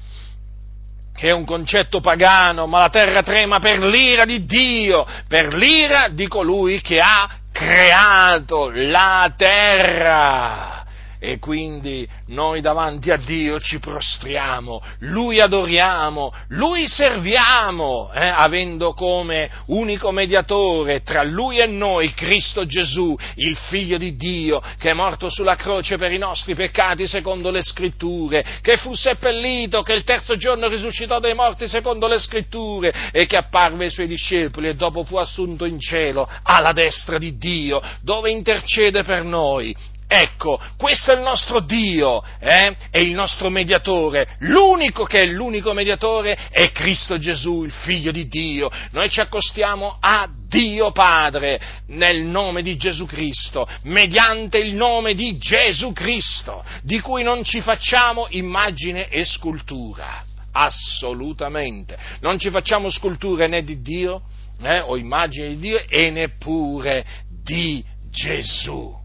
[1.15, 6.09] che è un concetto pagano, ma la terra trema per l'ira di Dio, per l'ira
[6.09, 10.74] di colui che ha creato la terra
[11.19, 19.49] e quindi noi davanti a Dio ci prostriamo, Lui adoriamo, Lui serviamo, eh, avendo come
[19.67, 25.29] unico mediatore tra Lui e noi Cristo Gesù, il Figlio di Dio, che è morto
[25.29, 30.35] sulla croce per i nostri peccati secondo le scritture, che fu seppellito, che il terzo
[30.35, 35.03] giorno risuscitò dai morti secondo le scritture e che apparve ai suoi discepoli e dopo
[35.03, 39.75] fu assunto in cielo alla destra di Dio, dove intercede per noi
[40.07, 42.75] Ecco, questo è il nostro Dio, eh?
[42.91, 48.27] è il nostro mediatore, l'unico che è l'unico mediatore è Cristo Gesù, il Figlio di
[48.27, 48.69] Dio.
[48.91, 55.37] Noi ci accostiamo a Dio Padre nel nome di Gesù Cristo, mediante il nome di
[55.37, 60.23] Gesù Cristo, di cui non ci facciamo immagine e scultura.
[60.51, 61.97] Assolutamente.
[62.21, 64.21] Non ci facciamo sculture né di Dio,
[64.61, 67.03] eh, o immagine di Dio, e neppure
[67.43, 69.03] di Gesù.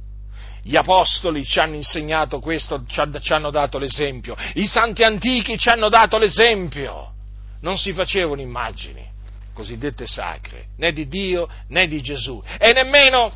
[0.62, 4.36] Gli apostoli ci hanno insegnato questo, ci hanno dato l'esempio.
[4.54, 7.12] I santi antichi ci hanno dato l'esempio.
[7.60, 9.08] Non si facevano immagini
[9.52, 13.30] cosiddette sacre, né di Dio né di Gesù, e nemmeno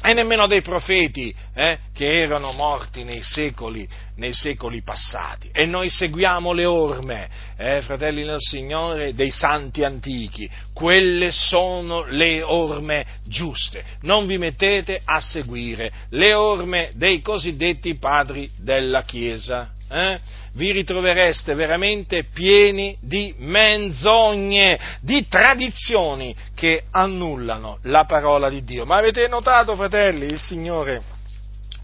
[0.00, 5.50] e nemmeno dei profeti eh, che erano morti nei secoli, nei secoli, passati.
[5.52, 10.48] E noi seguiamo le orme, eh, fratelli del Signore, dei santi antichi.
[10.72, 13.84] Quelle sono le orme giuste.
[14.02, 20.20] Non vi mettete a seguire le orme dei cosiddetti padri della Chiesa eh,
[20.52, 28.84] vi ritrovereste veramente pieni di menzogne, di tradizioni che annullano la parola di Dio.
[28.84, 31.16] Ma avete notato, fratelli, il Signore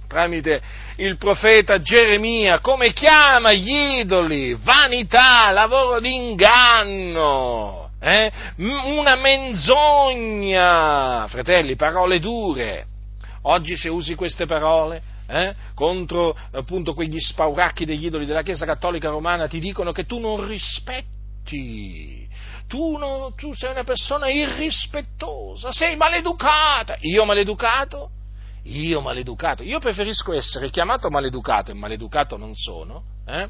[0.06, 0.60] tramite
[0.96, 4.54] il profeta Geremia, come chiama gli idoli?
[4.54, 8.30] Vanità, lavoro d'inganno, eh?
[8.56, 10.56] una menzogna,
[11.28, 12.86] fratelli, parole dure.
[13.42, 19.08] Oggi se usi queste parole eh, contro appunto quegli spauracchi degli idoli della Chiesa Cattolica
[19.08, 22.28] Romana ti dicono che tu non rispetti,
[22.66, 26.96] tu, non, tu sei una persona irrispettosa, sei maleducata.
[27.00, 28.10] Io maleducato?
[28.64, 29.62] Io maleducato.
[29.62, 33.48] Io preferisco essere chiamato maleducato e maleducato non sono, eh,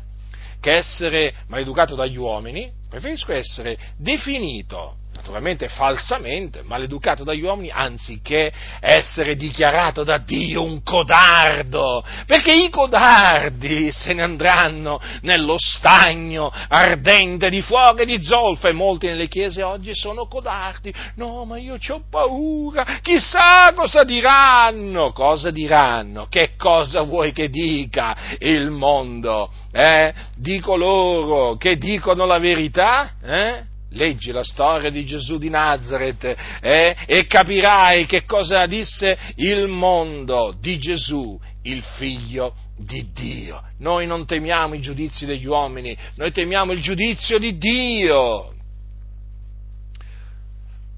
[0.61, 9.37] che essere maleducato dagli uomini, preferisco essere definito naturalmente falsamente, maleducato dagli uomini, anziché essere
[9.37, 17.63] dichiarato da Dio un codardo, perché i codardi se ne andranno nello stagno ardente di
[17.63, 22.03] fuoco e di zolfo e molti nelle chiese oggi sono codardi, no ma io ho
[22.11, 30.13] paura, chissà cosa diranno, cosa diranno, che cosa vuoi che dica il mondo, eh?
[30.37, 33.73] di coloro che dicono la verità, eh?
[33.95, 40.57] Leggi la storia di Gesù di Nazareth eh, e capirai che cosa disse il mondo
[40.61, 43.63] di Gesù, il figlio di Dio.
[43.79, 48.54] Noi non temiamo i giudizi degli uomini, noi temiamo il giudizio di Dio.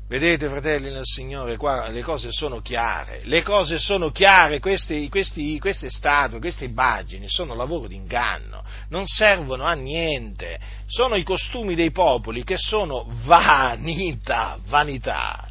[0.09, 5.59] Vedete, fratelli nel Signore, qua le cose sono chiare, le cose sono chiare, questi, questi,
[5.59, 11.75] queste statue, queste immagini sono lavoro di inganno, non servono a niente, sono i costumi
[11.75, 15.51] dei popoli che sono vanità, vanità.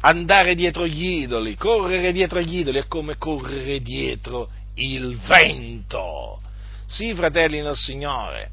[0.00, 6.40] Andare dietro gli idoli, correre dietro gli idoli è come correre dietro il vento.
[6.86, 8.52] Sì, fratelli nel Signore,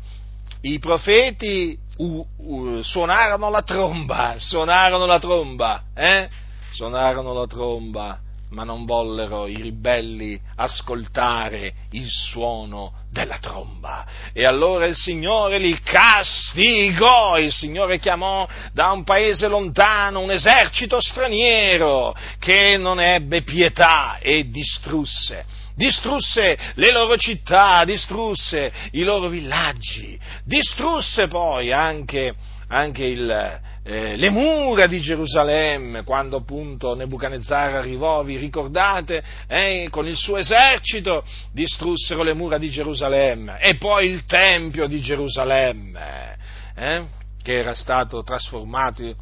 [0.62, 6.28] i profeti uh, uh, suonarono la tromba, suonarono la tromba, eh?
[6.72, 14.06] Suonarono la tromba, ma non vollero i ribelli ascoltare il suono della tromba.
[14.34, 21.00] E allora il Signore li castigò, il Signore chiamò da un paese lontano un esercito
[21.00, 30.20] straniero che non ebbe pietà e distrusse distrusse le loro città, distrusse i loro villaggi,
[30.44, 32.36] distrusse poi anche,
[32.68, 40.06] anche il, eh, le mura di Gerusalemme, quando appunto Nebuchadnezzar arrivò, vi ricordate, eh, con
[40.06, 41.24] il suo esercito
[41.54, 46.38] distrussero le mura di Gerusalemme e poi il Tempio di Gerusalemme,
[46.76, 47.04] eh,
[47.42, 49.16] che era stato trasformato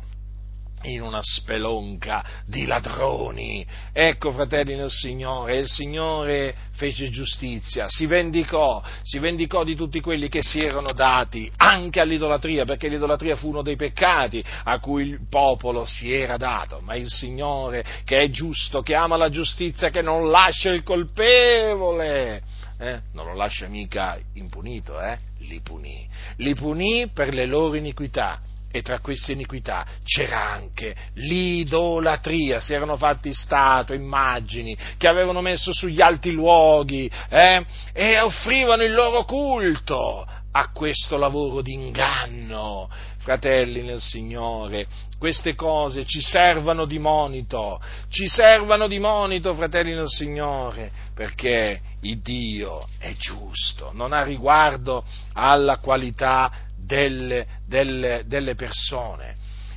[0.88, 3.66] in una spelonca di ladroni.
[3.92, 10.30] Ecco, fratelli nel Signore, il Signore fece giustizia, si vendicò, si vendicò di tutti quelli
[10.30, 15.20] che si erano dati anche all'idolatria, perché l'idolatria fu uno dei peccati a cui il
[15.30, 20.02] popolo si era dato, ma il Signore che è giusto, che ama la giustizia, che
[20.02, 22.42] non lascia il colpevole,
[22.80, 23.02] eh?
[23.14, 25.18] non lo lascia mica impunito, eh?
[25.40, 26.08] li punì,
[26.38, 28.40] li punì per le loro iniquità
[28.78, 35.74] e tra queste iniquità c'era anche l'idolatria, si erano fatti statue, immagini che avevano messo
[35.74, 42.90] sugli alti luoghi eh, e offrivano il loro culto a questo lavoro di inganno.
[43.18, 50.08] Fratelli nel Signore, queste cose ci servono di monito, ci servono di monito, fratelli nel
[50.08, 55.04] Signore, perché il Dio è giusto, non ha riguardo
[55.34, 56.52] alla qualità
[56.88, 59.36] delle, delle, delle persone.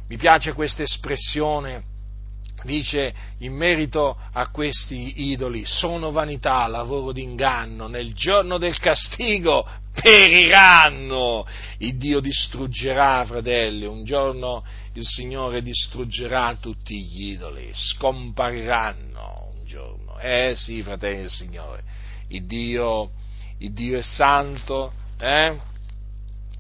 [0.08, 1.88] Mi piace questa espressione
[2.62, 11.46] dice in merito a questi idoli, sono vanità, lavoro d'inganno, nel giorno del castigo periranno,
[11.78, 20.18] il Dio distruggerà, fratelli, un giorno il Signore distruggerà tutti gli idoli, scompariranno un giorno,
[20.18, 21.82] eh sì, fratelli del Signore,
[22.28, 23.11] il Dio,
[23.58, 25.68] il Dio è santo, eh?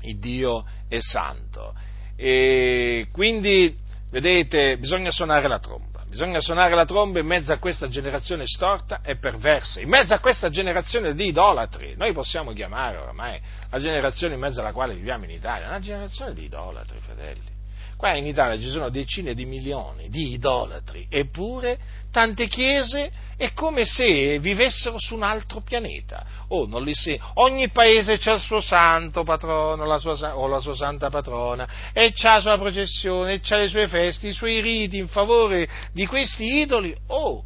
[0.02, 1.74] Il Dio è santo.
[2.16, 3.76] E quindi,
[4.10, 6.04] vedete, bisogna suonare la tromba.
[6.08, 10.18] Bisogna suonare la tromba in mezzo a questa generazione storta e perversa, in mezzo a
[10.18, 11.94] questa generazione di idolatri.
[11.96, 13.40] Noi possiamo chiamare oramai
[13.70, 17.59] la generazione in mezzo alla quale viviamo in Italia, una generazione di idolatri, fratelli.
[18.00, 21.78] Qua in Italia ci sono decine di milioni di idolatri, eppure
[22.10, 26.24] tante chiese è come se vivessero su un altro pianeta.
[26.48, 27.20] Oh, se...
[27.34, 32.14] Ogni paese ha il suo santo patrono la sua, o la sua santa patrona e
[32.22, 36.06] ha la sua processione, e ha le sue feste, i suoi riti in favore di
[36.06, 36.96] questi idoli.
[37.08, 37.44] Oh,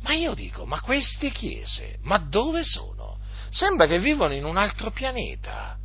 [0.00, 3.18] ma io dico, ma queste chiese, ma dove sono?
[3.50, 5.76] Sembra che vivono in un altro pianeta.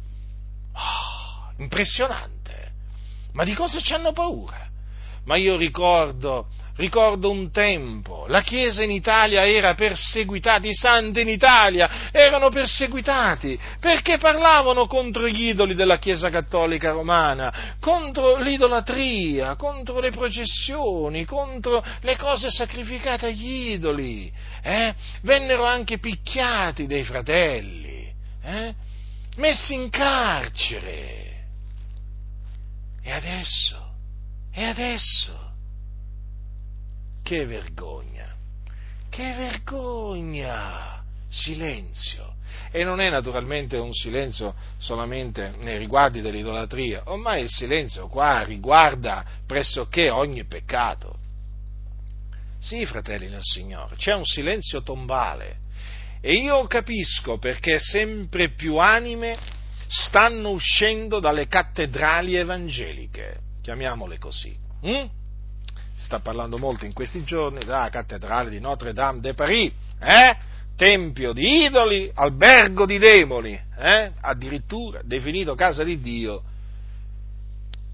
[0.71, 2.34] Oh, impressionante.
[3.35, 4.65] Ma di cosa ci hanno paura?
[5.25, 11.29] Ma io ricordo, ricordo un tempo, la Chiesa in Italia era perseguitata, i santi in
[11.29, 19.99] Italia erano perseguitati perché parlavano contro gli idoli della Chiesa cattolica romana, contro l'idolatria, contro
[19.99, 24.31] le processioni, contro le cose sacrificate agli idoli.
[24.61, 24.93] Eh?
[25.23, 28.13] Vennero anche picchiati dei fratelli,
[28.43, 28.73] eh?
[29.37, 31.24] messi in carcere.
[33.07, 33.93] E adesso?
[34.51, 35.51] E adesso?
[37.21, 38.35] Che vergogna!
[39.09, 41.03] Che vergogna!
[41.29, 42.33] silenzio.
[42.71, 49.23] E non è naturalmente un silenzio solamente nei riguardi dell'idolatria, ormai il silenzio qua riguarda
[49.45, 51.19] pressoché ogni peccato.
[52.59, 55.57] Sì, fratelli nel Signore, c'è un silenzio tombale
[56.21, 59.37] e io capisco perché sempre più anime
[59.87, 64.55] stanno uscendo dalle cattedrali evangeliche, chiamiamole così.
[64.81, 65.05] Hm?
[65.95, 70.37] Si sta parlando molto in questi giorni della cattedrale di Notre Dame de Paris, eh?
[70.75, 74.11] tempio di idoli, albergo di demoni, eh?
[74.19, 76.43] addirittura definito casa di Dio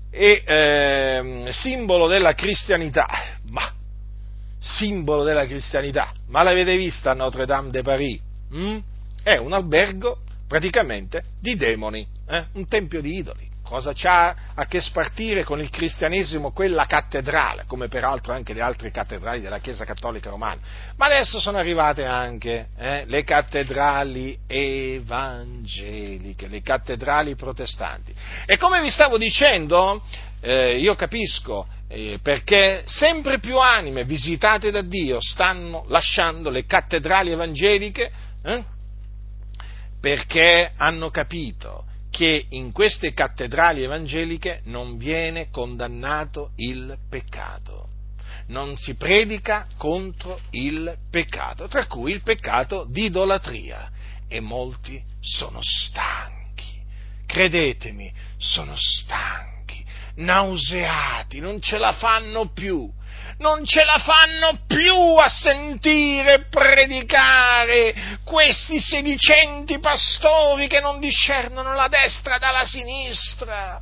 [0.09, 3.07] e eh, simbolo della cristianità.
[3.49, 3.71] Ma,
[4.59, 8.19] simbolo della cristianità, ma l'avete vista a Notre Dame de Paris?
[8.53, 8.77] Mm?
[9.23, 10.19] È un albergo
[10.51, 12.43] praticamente di demoni, eh?
[12.55, 17.87] un tempio di idoli cosa c'ha a che spartire con il cristianesimo quella cattedrale, come
[17.87, 20.59] peraltro anche le altre cattedrali della Chiesa Cattolica Romana.
[20.97, 28.13] Ma adesso sono arrivate anche eh, le cattedrali evangeliche, le cattedrali protestanti.
[28.45, 30.03] E come vi stavo dicendo,
[30.41, 37.31] eh, io capisco eh, perché sempre più anime visitate da Dio stanno lasciando le cattedrali
[37.31, 38.11] evangeliche
[38.43, 38.79] eh,
[40.01, 47.87] perché hanno capito che in queste cattedrali evangeliche non viene condannato il peccato,
[48.47, 53.89] non si predica contro il peccato, tra cui il peccato di idolatria.
[54.27, 56.81] E molti sono stanchi,
[57.25, 59.85] credetemi, sono stanchi,
[60.15, 62.91] nauseati, non ce la fanno più
[63.41, 71.87] non ce la fanno più a sentire predicare questi sedicenti pastori che non discernono la
[71.87, 73.81] destra dalla sinistra.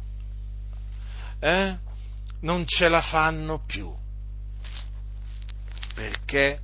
[1.41, 1.77] Eh?
[2.41, 3.93] Non ce la fanno più.
[5.93, 6.61] Perché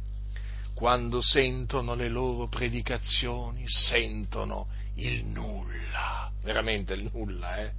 [0.74, 7.72] quando sentono le loro predicazioni sentono il nulla, veramente il nulla, eh?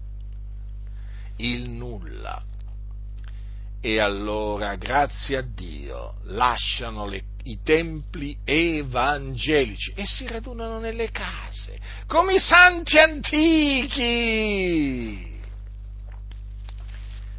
[1.36, 2.42] Il nulla
[3.86, 11.78] e allora, grazie a Dio, lasciano le, i templi evangelici e si radunano nelle case,
[12.08, 14.04] come i santi antichi.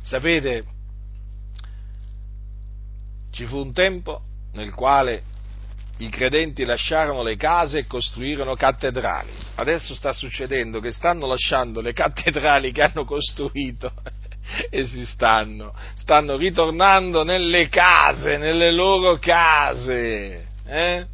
[0.02, 0.64] Sapete,
[3.32, 4.22] ci fu un tempo
[4.54, 5.24] nel quale
[5.98, 9.34] i credenti lasciarono le case e costruirono cattedrali.
[9.56, 13.92] Adesso sta succedendo che stanno lasciando le cattedrali che hanno costruito
[14.70, 21.06] e si stanno, stanno ritornando nelle case, nelle loro case, eh?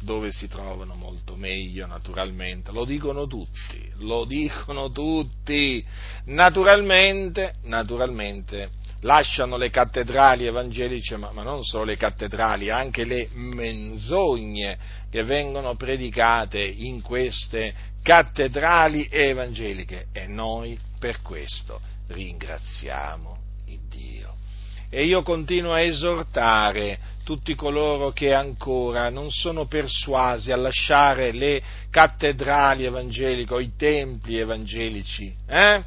[0.00, 5.84] dove si trovano molto meglio naturalmente, lo dicono tutti, lo dicono tutti,
[6.26, 14.78] naturalmente, naturalmente lasciano le cattedrali evangeliche, ma, ma, non solo le cattedrali, anche le menzogne
[15.10, 20.06] che vengono predicate in queste cattedrali evangeliche.
[20.12, 21.80] E noi per questo
[22.10, 24.34] ringraziamo il Dio.
[24.88, 31.62] E io continuo a esortare tutti coloro che ancora non sono persuasi a lasciare le
[31.90, 35.32] cattedrali evangeliche o i templi evangelici.
[35.46, 35.84] Eh?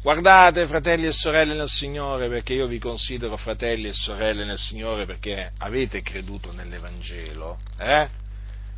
[0.00, 5.04] Guardate, fratelli e sorelle nel Signore, perché io vi considero fratelli e sorelle nel Signore
[5.04, 7.58] perché avete creduto nell'Evangelo.
[7.76, 8.08] Eh?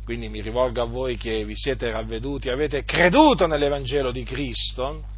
[0.03, 5.17] Quindi mi rivolgo a voi che vi siete ravveduti, avete creduto nell'Evangelo di Cristo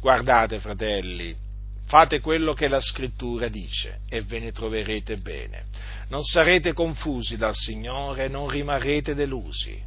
[0.00, 1.36] Guardate, fratelli,
[1.84, 5.64] fate quello che la scrittura dice e ve ne troverete bene.
[6.08, 9.78] Non sarete confusi dal Signore, non rimarrete delusi,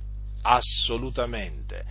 [0.44, 1.84] assolutamente.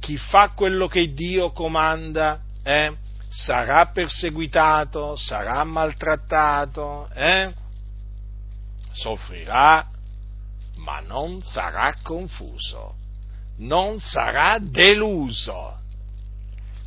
[0.00, 2.92] Chi fa quello che Dio comanda eh,
[3.28, 7.52] sarà perseguitato, sarà maltrattato, eh,
[8.90, 9.86] soffrirà,
[10.76, 12.94] ma non sarà confuso,
[13.58, 15.76] non sarà deluso.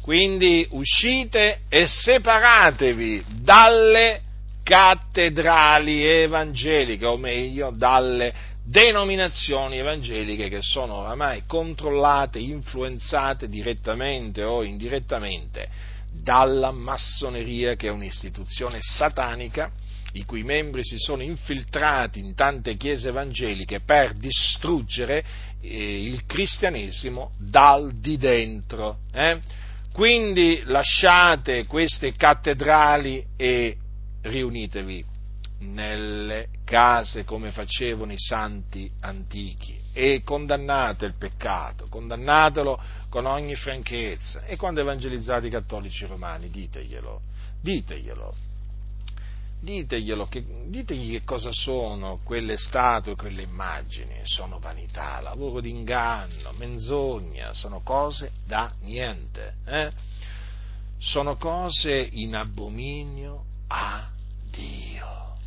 [0.01, 4.21] Quindi uscite e separatevi dalle
[4.63, 8.33] cattedrali evangeliche, o meglio, dalle
[8.63, 15.67] denominazioni evangeliche che sono oramai controllate, influenzate direttamente o indirettamente
[16.11, 19.71] dalla massoneria che è un'istituzione satanica
[20.13, 25.23] i cui membri si sono infiltrati in tante chiese evangeliche per distruggere
[25.61, 28.99] eh, il cristianesimo dal di dentro.
[29.13, 29.39] Eh?
[29.93, 33.77] Quindi lasciate queste cattedrali e
[34.21, 35.05] riunitevi
[35.59, 44.45] nelle case come facevano i santi antichi e condannate il peccato, condannatelo con ogni franchezza
[44.45, 47.21] e quando evangelizzate i cattolici romani diteglielo,
[47.61, 48.49] diteglielo.
[49.61, 57.53] Diteglielo, che, ditegli che cosa sono quelle statue, quelle immagini, sono vanità, lavoro d'inganno, menzogna,
[57.53, 59.91] sono cose da niente, eh?
[60.97, 64.09] sono cose in abominio a
[64.49, 65.37] Dio,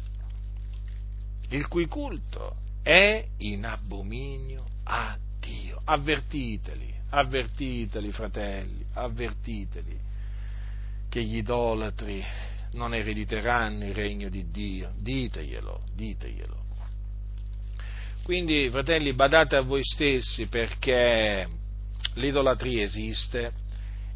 [1.49, 5.81] il cui culto è in abominio a Dio.
[5.85, 9.99] Avvertiteli, avvertiteli fratelli, avvertiteli
[11.09, 12.25] che gli idolatri
[12.75, 14.93] non erediteranno il regno di Dio.
[14.97, 16.63] Diteglielo, diteglielo.
[18.23, 21.47] Quindi, fratelli, badate a voi stessi perché
[22.15, 23.53] l'idolatria esiste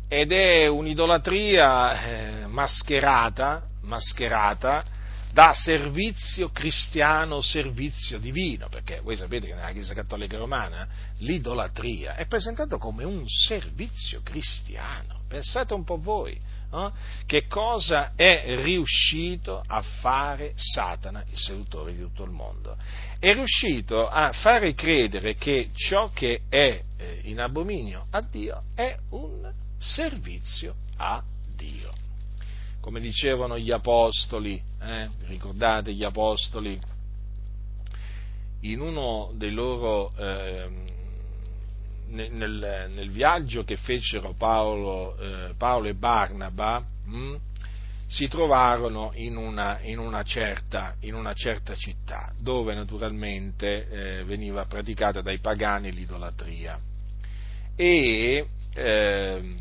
[0.09, 4.83] ed è un'idolatria eh, mascherata, mascherata
[5.31, 10.89] da servizio cristiano, servizio divino, perché voi sapete che nella Chiesa Cattolica Romana
[11.19, 15.21] l'idolatria è presentata come un servizio cristiano.
[15.29, 16.39] Pensate un po' voi
[16.73, 16.91] eh?
[17.27, 22.77] che cosa è riuscito a fare Satana, il seduttore di tutto il mondo.
[23.19, 28.97] È riuscito a fare credere che ciò che è eh, in abominio a Dio è
[29.11, 31.23] un servizio a
[31.57, 31.91] Dio.
[32.81, 35.09] Come dicevano gli apostoli, eh?
[35.27, 36.79] ricordate gli apostoli,
[38.61, 40.97] in uno dei loro eh,
[42.09, 47.39] nel, nel, viaggio che fecero Paolo, eh, Paolo e Barnaba, mh, hm,
[48.07, 54.65] si trovarono in una, in, una certa, in una, certa, città, dove naturalmente eh, veniva
[54.65, 56.81] praticata dai pagani l'idolatria.
[57.77, 59.55] E eh,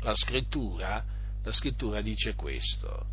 [0.00, 1.04] la, scrittura,
[1.42, 3.06] la scrittura dice questo.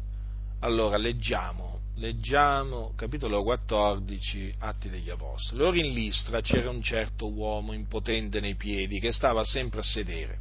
[0.61, 5.64] Allora leggiamo leggiamo capitolo 14, Atti degli Apostoli.
[5.64, 10.38] Ora in Listra c'era un certo uomo impotente nei piedi che stava sempre a sedere.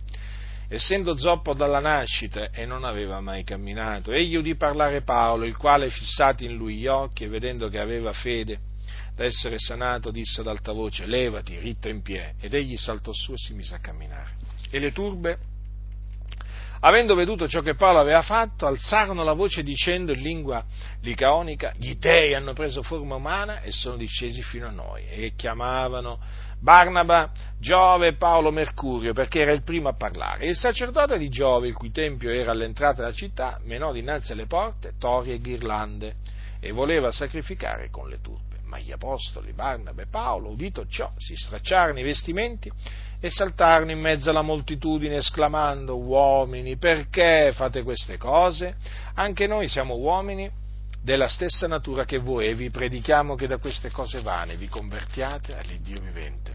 [0.69, 5.91] Essendo zoppo dalla nascita e non aveva mai camminato, egli udì parlare Paolo, il quale,
[5.91, 8.59] fissati in lui gli occhi e vedendo che aveva fede
[9.15, 12.35] da essere sanato, disse ad alta voce: Levati, ritta in piedi.
[12.41, 14.35] Ed egli saltò su e si mise a camminare.
[14.69, 15.39] E le turbe
[16.81, 20.65] Avendo veduto ciò che Paolo aveva fatto, alzarono la voce dicendo in lingua
[21.01, 26.19] licaonica, gli dei hanno preso forma umana e sono discesi fino a noi, e chiamavano
[26.59, 30.47] Barnaba, Giove Paolo Mercurio, perché era il primo a parlare.
[30.47, 34.95] Il sacerdote di Giove, il cui tempio era all'entrata della città, menò dinanzi alle porte
[34.99, 36.17] tori e ghirlande,
[36.61, 38.56] e voleva sacrificare con le turbe.
[38.77, 42.71] Ma gli apostoli, Barnaba e Paolo, udito ciò, si stracciarono i vestimenti
[43.19, 48.77] e saltarono in mezzo alla moltitudine esclamando uomini perché fate queste cose?
[49.15, 50.51] Anche noi siamo uomini
[51.01, 55.57] della stessa natura che voi e vi predichiamo che da queste cose vane vi convertiate
[55.57, 56.55] all'Iddio vivente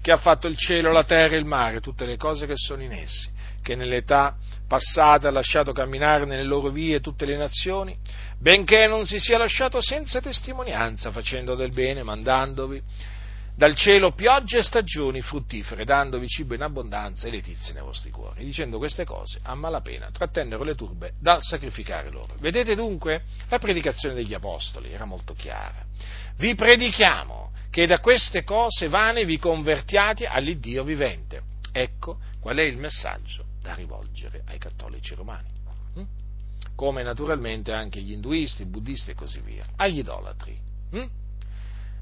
[0.00, 2.82] che ha fatto il cielo, la terra e il mare, tutte le cose che sono
[2.82, 3.28] in essi,
[3.62, 4.36] che nell'età
[4.66, 7.96] passata ha lasciato camminare nelle loro vie tutte le nazioni,
[8.38, 12.82] benché non si sia lasciato senza testimonianza, facendo del bene, mandandovi
[13.60, 18.42] dal cielo piogge e stagioni fruttifere, dandovi cibo in abbondanza e letizie nei vostri cuori.
[18.42, 22.36] Dicendo queste cose, a malapena trattennero le turbe dal sacrificare loro.
[22.38, 25.84] Vedete dunque, la predicazione degli apostoli era molto chiara.
[26.36, 31.42] Vi predichiamo che da queste cose vane vi convertiate all'Iddio vivente.
[31.70, 35.48] Ecco qual è il messaggio da rivolgere ai cattolici romani.
[35.94, 36.02] Hm?
[36.74, 40.58] Come naturalmente anche gli induisti, i buddisti e così via, agli idolatri.
[40.92, 41.08] Hm?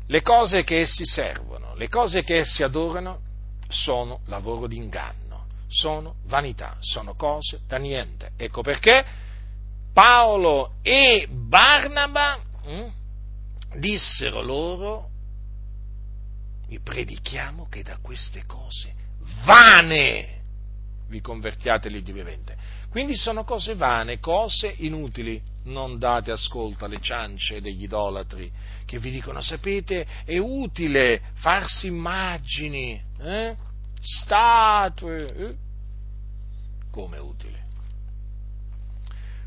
[0.08, 3.20] le cose che essi servono, le cose che essi adorano,
[3.68, 8.32] sono lavoro d'inganno, sono vanità, sono cose da niente.
[8.36, 9.04] Ecco perché
[9.92, 12.92] Paolo e Barnaba hm,
[13.78, 15.10] dissero loro,
[16.68, 18.94] vi predichiamo che da queste cose
[19.44, 20.37] vane
[21.08, 22.56] vi convertiate l'Iddio vivente.
[22.90, 25.40] Quindi sono cose vane, cose inutili.
[25.64, 28.50] Non date ascolto alle ciance degli idolatri
[28.86, 33.54] che vi dicono, sapete, è utile farsi immagini, eh?
[34.00, 35.34] statue.
[35.34, 35.54] Eh?
[36.90, 37.66] Come utile?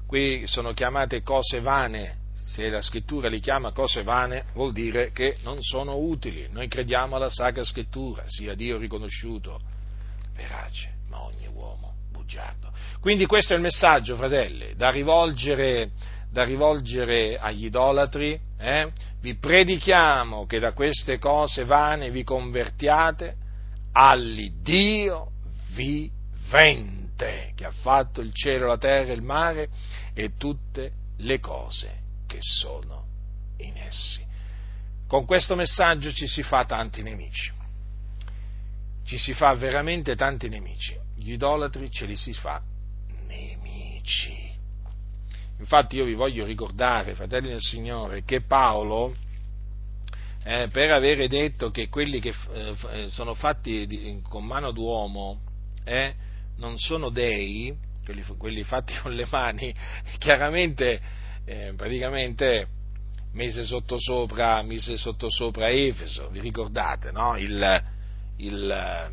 [0.06, 5.38] Qui sono chiamate cose vane, se la scrittura li chiama cose vane, vuol dire che
[5.44, 6.48] non sono utili.
[6.52, 9.60] Noi crediamo alla Sacra Scrittura, sia Dio riconosciuto
[10.36, 12.72] verace, ma ogni uomo bugiardo.
[13.02, 15.92] Quindi questo è il messaggio, fratelli, da rivolgere,
[16.32, 18.40] da rivolgere agli idolatri.
[18.58, 18.92] Eh?
[19.20, 23.36] Vi predichiamo che da queste cose vane vi convertiate
[23.92, 25.32] all'Iddio
[25.74, 29.68] vivente, che ha fatto il cielo, la terra, il mare
[30.14, 31.92] e tutte le cose
[32.26, 33.06] che sono
[33.58, 34.24] in essi.
[35.08, 37.60] Con questo messaggio ci si fa tanti nemici.
[39.12, 40.98] Ci si fa veramente tanti nemici.
[41.18, 42.62] Gli idolatri ce li si fa
[43.28, 44.58] nemici.
[45.60, 49.14] Infatti io vi voglio ricordare, fratelli del Signore, che Paolo,
[50.46, 55.42] eh, per avere detto che quelli che eh, eh, sono fatti di, con mano d'uomo
[55.84, 56.16] eh,
[56.56, 59.76] non sono dei, quelli, quelli, fatti con le mani,
[60.20, 61.02] chiaramente,
[61.44, 62.66] eh, praticamente
[63.34, 67.36] mise sottosopra, mise sottosopra Efeso, vi ricordate, no?
[67.36, 68.00] il,
[68.46, 69.12] il,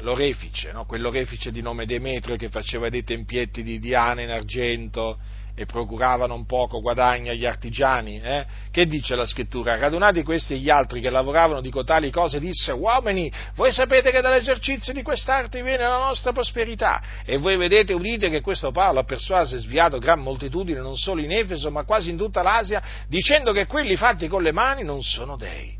[0.00, 0.84] l'orefice, no?
[0.84, 5.18] quell'orefice di nome Demetrio che faceva dei tempietti di Diana in argento,
[5.60, 8.18] e procuravano un poco guadagno agli artigiani.
[8.18, 8.46] Eh?
[8.70, 9.76] Che dice la scrittura?
[9.76, 14.22] Radunati questi e gli altri che lavoravano di cotali cose, disse, uomini, voi sapete che
[14.22, 19.04] dall'esercizio di quest'arte viene la nostra prosperità, e voi vedete, udite che questo Paolo ha
[19.04, 23.52] persuaso e sviato gran moltitudine non solo in Efeso, ma quasi in tutta l'Asia, dicendo
[23.52, 25.79] che quelli fatti con le mani non sono dei.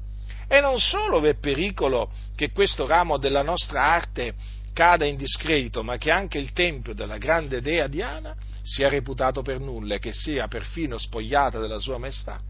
[0.53, 4.35] E non solo v'è pericolo che questo ramo della nostra arte
[4.73, 9.61] cada in discredito, ma che anche il tempio della grande dea Diana sia reputato per
[9.61, 12.41] nulla e che sia perfino spogliata della sua maestà.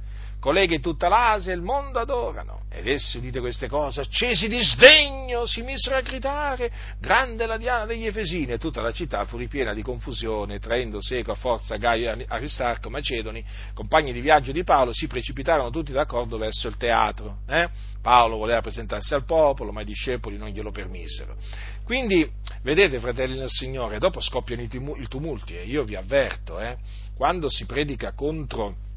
[0.41, 2.62] Colei che tutta l'Asia e il mondo adorano.
[2.70, 7.84] Ed essi, udite queste cose, accesi di sdegno, si misero a gridare, grande la Diana
[7.84, 12.14] degli Efesini, e tutta la città fu ripiena di confusione, traendo seco a forza Gaio
[12.14, 17.41] e Aristarco, Macedoni, compagni di viaggio di Paolo, si precipitarono tutti d'accordo verso il teatro.
[17.47, 17.68] Eh?
[18.01, 21.36] Paolo voleva presentarsi al popolo, ma i discepoli non glielo permisero.
[21.84, 22.30] Quindi,
[22.62, 26.78] vedete, fratelli del Signore, dopo scoppiano i tumulti, e io vi avverto, eh,
[27.14, 28.88] quando si predica contro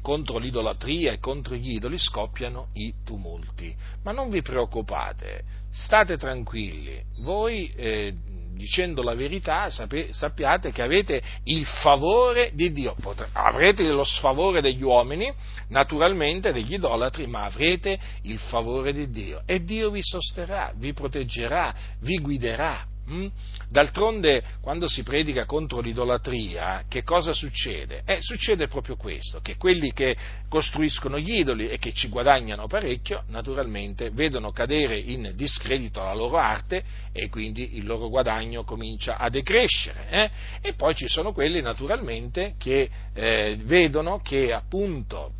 [0.00, 3.74] contro l'idolatria e contro gli idoli scoppiano i tumulti.
[4.02, 8.14] Ma non vi preoccupate, state tranquilli, voi eh,
[8.60, 14.60] dicendo la verità sape, sappiate che avete il favore di Dio, Potre, avrete lo sfavore
[14.60, 15.32] degli uomini,
[15.68, 21.74] naturalmente degli idolatri, ma avrete il favore di Dio e Dio vi sosterrà, vi proteggerà,
[22.00, 22.89] vi guiderà.
[23.10, 23.26] Mm?
[23.68, 28.02] D'altronde, quando si predica contro l'idolatria, che cosa succede?
[28.04, 30.16] Eh, succede proprio questo, che quelli che
[30.48, 36.36] costruiscono gli idoli e che ci guadagnano parecchio, naturalmente vedono cadere in discredito la loro
[36.36, 36.82] arte
[37.12, 40.08] e quindi il loro guadagno comincia a decrescere.
[40.10, 40.30] Eh?
[40.62, 45.32] E poi ci sono quelli, naturalmente, che eh, vedono che appunto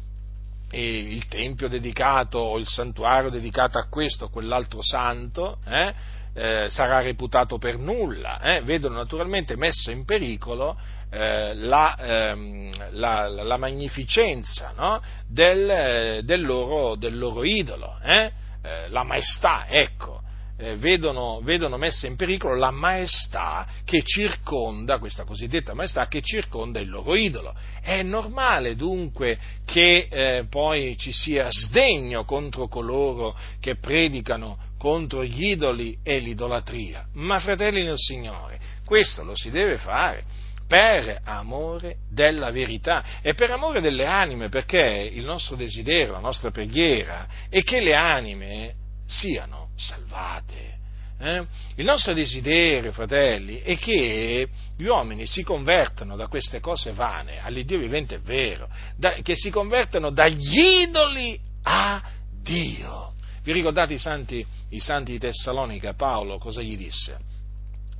[0.72, 5.94] il tempio dedicato o il santuario dedicato a questo o quell'altro santo, eh,
[6.34, 8.62] eh, sarà reputato per nulla, eh?
[8.62, 10.78] vedono naturalmente messa in pericolo
[11.10, 15.02] eh, la, ehm, la, la, magnificenza no?
[15.26, 18.30] del, del, loro, del, loro, idolo, eh?
[18.62, 20.22] Eh, la maestà, ecco.
[20.56, 26.78] Eh, vedono, vedono, messa in pericolo la maestà che circonda, questa cosiddetta maestà che circonda
[26.80, 27.54] il loro idolo.
[27.80, 35.48] È normale dunque che eh, poi ci sia sdegno contro coloro che predicano contro gli
[35.48, 37.04] idoli e l'idolatria.
[37.12, 40.24] Ma fratelli nel Signore, questo lo si deve fare
[40.66, 46.50] per amore della verità e per amore delle anime, perché il nostro desiderio, la nostra
[46.50, 48.74] preghiera è che le anime
[49.06, 50.78] siano salvate.
[51.18, 51.44] Eh?
[51.74, 57.78] Il nostro desiderio, fratelli, è che gli uomini si convertano da queste cose vane all'Iddio
[57.78, 62.02] vivente è vero, da, che si convertano dagli idoli a
[62.40, 63.12] Dio.
[63.42, 65.94] Vi ricordate i santi, i santi di Tessalonica?
[65.94, 67.18] Paolo cosa gli disse?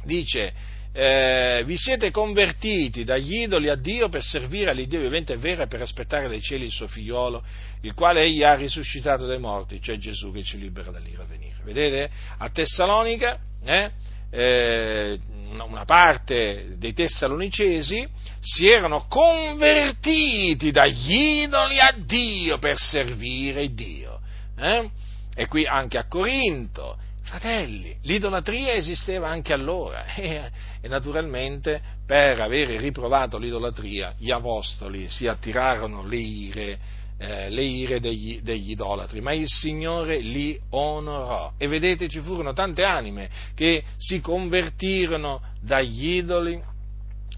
[0.05, 0.53] Dice,
[0.93, 5.67] eh, vi siete convertiti dagli idoli a Dio per servire all'Iddio vivente e vero e
[5.67, 7.43] per aspettare dai cieli il suo figliolo,
[7.83, 11.57] il quale egli ha risuscitato dai morti, cioè Gesù che ci libera dall'ira a venire.
[11.65, 12.11] Vedete?
[12.39, 13.91] A Tessalonica, eh,
[14.31, 15.19] eh,
[15.53, 18.07] una parte dei tessalonicesi
[18.41, 24.21] si erano convertiti dagli idoli a Dio per servire Dio.
[24.57, 24.89] Eh?
[25.35, 26.97] E qui anche a Corinto.
[27.23, 30.51] Fratelli, l'idolatria esisteva anche allora e,
[30.81, 36.79] e, naturalmente per avere riprovato l'idolatria gli apostoli si attirarono le ire,
[37.19, 42.53] eh, le ire degli, degli, idolatri, ma il Signore li onorò e vedete ci furono
[42.53, 46.61] tante anime che si convertirono dagli idoli,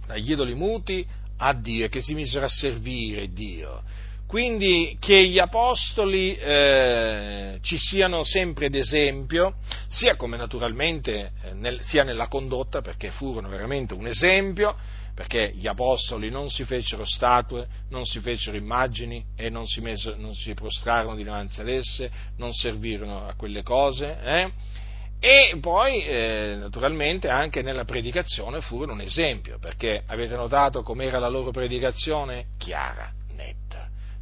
[0.06, 1.04] dagli idoli muti
[1.36, 3.82] a Dio e che si misero a servire Dio
[4.32, 9.56] quindi che gli apostoli eh, ci siano sempre d'esempio,
[9.88, 14.74] sia come naturalmente eh, nel, sia nella condotta, perché furono veramente un esempio,
[15.14, 20.14] perché gli apostoli non si fecero statue, non si fecero immagini e non si, meso,
[20.16, 24.18] non si prostrarono dinanzi ad esse, non servirono a quelle cose.
[24.18, 24.50] Eh?
[25.20, 31.28] E poi, eh, naturalmente, anche nella predicazione furono un esempio, perché avete notato com'era la
[31.28, 32.46] loro predicazione?
[32.56, 33.12] Chiara,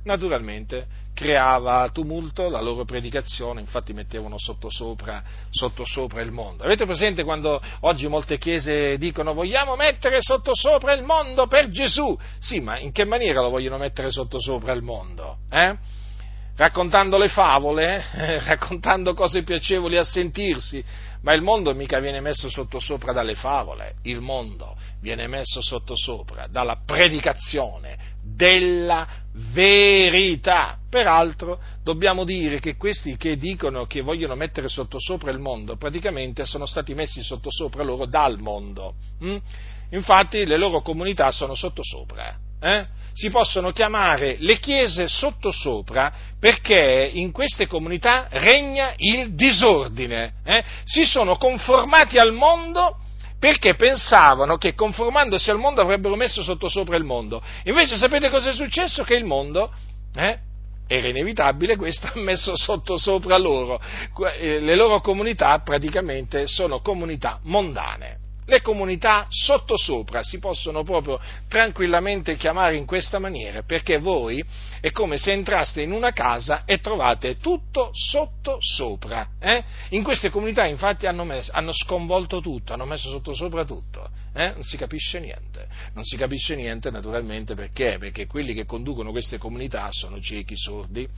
[0.05, 6.65] naturalmente creava tumulto la loro predicazione, infatti mettevano sottosopra, sottosopra il mondo.
[6.65, 12.19] Avete presente quando oggi molte chiese dicono vogliamo mettere sottosopra il mondo per Gesù?
[12.39, 15.39] Sì, ma in che maniera lo vogliono mettere sottosopra il mondo?
[15.51, 15.77] Eh?
[16.57, 18.39] Raccontando le favole, eh?
[18.45, 20.85] raccontando cose piacevoli a sentirsi,
[21.23, 26.79] ma il mondo mica viene messo sottosopra dalle favole, il mondo viene messo sottosopra dalla
[26.85, 29.07] predicazione della
[29.53, 30.79] verità.
[30.89, 36.67] Peraltro dobbiamo dire che questi che dicono che vogliono mettere sottosopra il mondo, praticamente sono
[36.67, 38.95] stati messi sottosopra loro dal mondo.
[39.21, 39.37] Hm?
[39.91, 42.37] Infatti le loro comunità sono sottosopra.
[42.61, 42.87] Eh?
[43.13, 50.35] Si possono chiamare le chiese sottosopra perché in queste comunità regna il disordine.
[50.45, 50.63] Eh?
[50.85, 52.97] Si sono conformati al mondo
[53.41, 57.43] perché pensavano che conformandosi al mondo avrebbero messo sottosopra il mondo.
[57.65, 59.03] Invece sapete cosa è successo?
[59.03, 59.73] Che il mondo
[60.15, 60.39] eh,
[60.87, 63.81] era inevitabile, questo ha messo sottosopra loro.
[64.39, 68.19] Eh, le loro comunità praticamente sono comunità mondane
[68.51, 74.45] le comunità sottosopra si possono proprio tranquillamente chiamare in questa maniera, perché voi
[74.81, 79.29] è come se entraste in una casa e trovate tutto sottosopra.
[79.39, 79.63] Eh?
[79.91, 84.51] In queste comunità infatti hanno, messo, hanno, sconvolto tutto, hanno messo sottosopra tutto, eh?
[84.51, 87.99] non si capisce niente, non si capisce niente naturalmente perché?
[87.99, 91.09] Perché quelli che conducono queste comunità sono ciechi, sordi,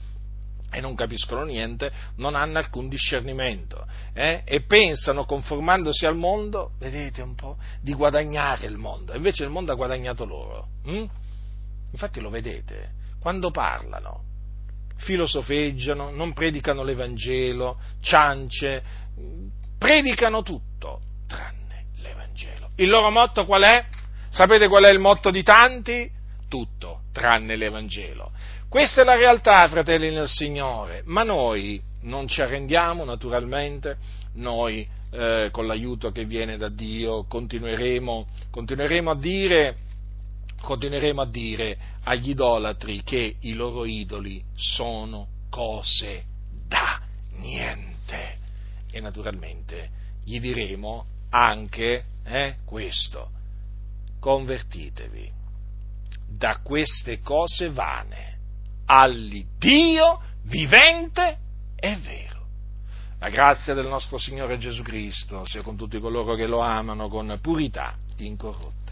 [0.73, 4.41] e non capiscono niente, non hanno alcun discernimento eh?
[4.43, 9.71] e pensano, conformandosi al mondo, vedete un po', di guadagnare il mondo, invece il mondo
[9.71, 10.67] ha guadagnato loro.
[10.85, 11.05] Hm?
[11.91, 14.23] Infatti lo vedete, quando parlano,
[14.97, 18.83] filosofeggiano, non predicano l'Evangelo, ciance,
[19.77, 22.71] predicano tutto, tranne l'Evangelo.
[22.77, 23.85] Il loro motto qual è?
[24.31, 26.09] Sapete qual è il motto di tanti?
[26.49, 28.31] Tutto, tranne l'Evangelo.
[28.73, 33.97] Questa è la realtà, fratelli nel Signore, ma noi non ci arrendiamo naturalmente,
[34.33, 39.75] noi eh, con l'aiuto che viene da Dio continueremo, continueremo, a dire,
[40.59, 46.23] continueremo a dire agli idolatri che i loro idoli sono cose
[46.67, 46.99] da
[47.35, 48.37] niente.
[48.91, 49.91] E naturalmente
[50.23, 53.29] gli diremo anche eh, questo,
[54.19, 55.31] convertitevi
[56.27, 58.32] da queste cose vane
[58.99, 61.37] all'Iddio vivente
[61.75, 62.45] e vero.
[63.19, 67.39] La grazia del nostro Signore Gesù Cristo sia con tutti coloro che lo amano con
[67.41, 68.82] purità incorrotta.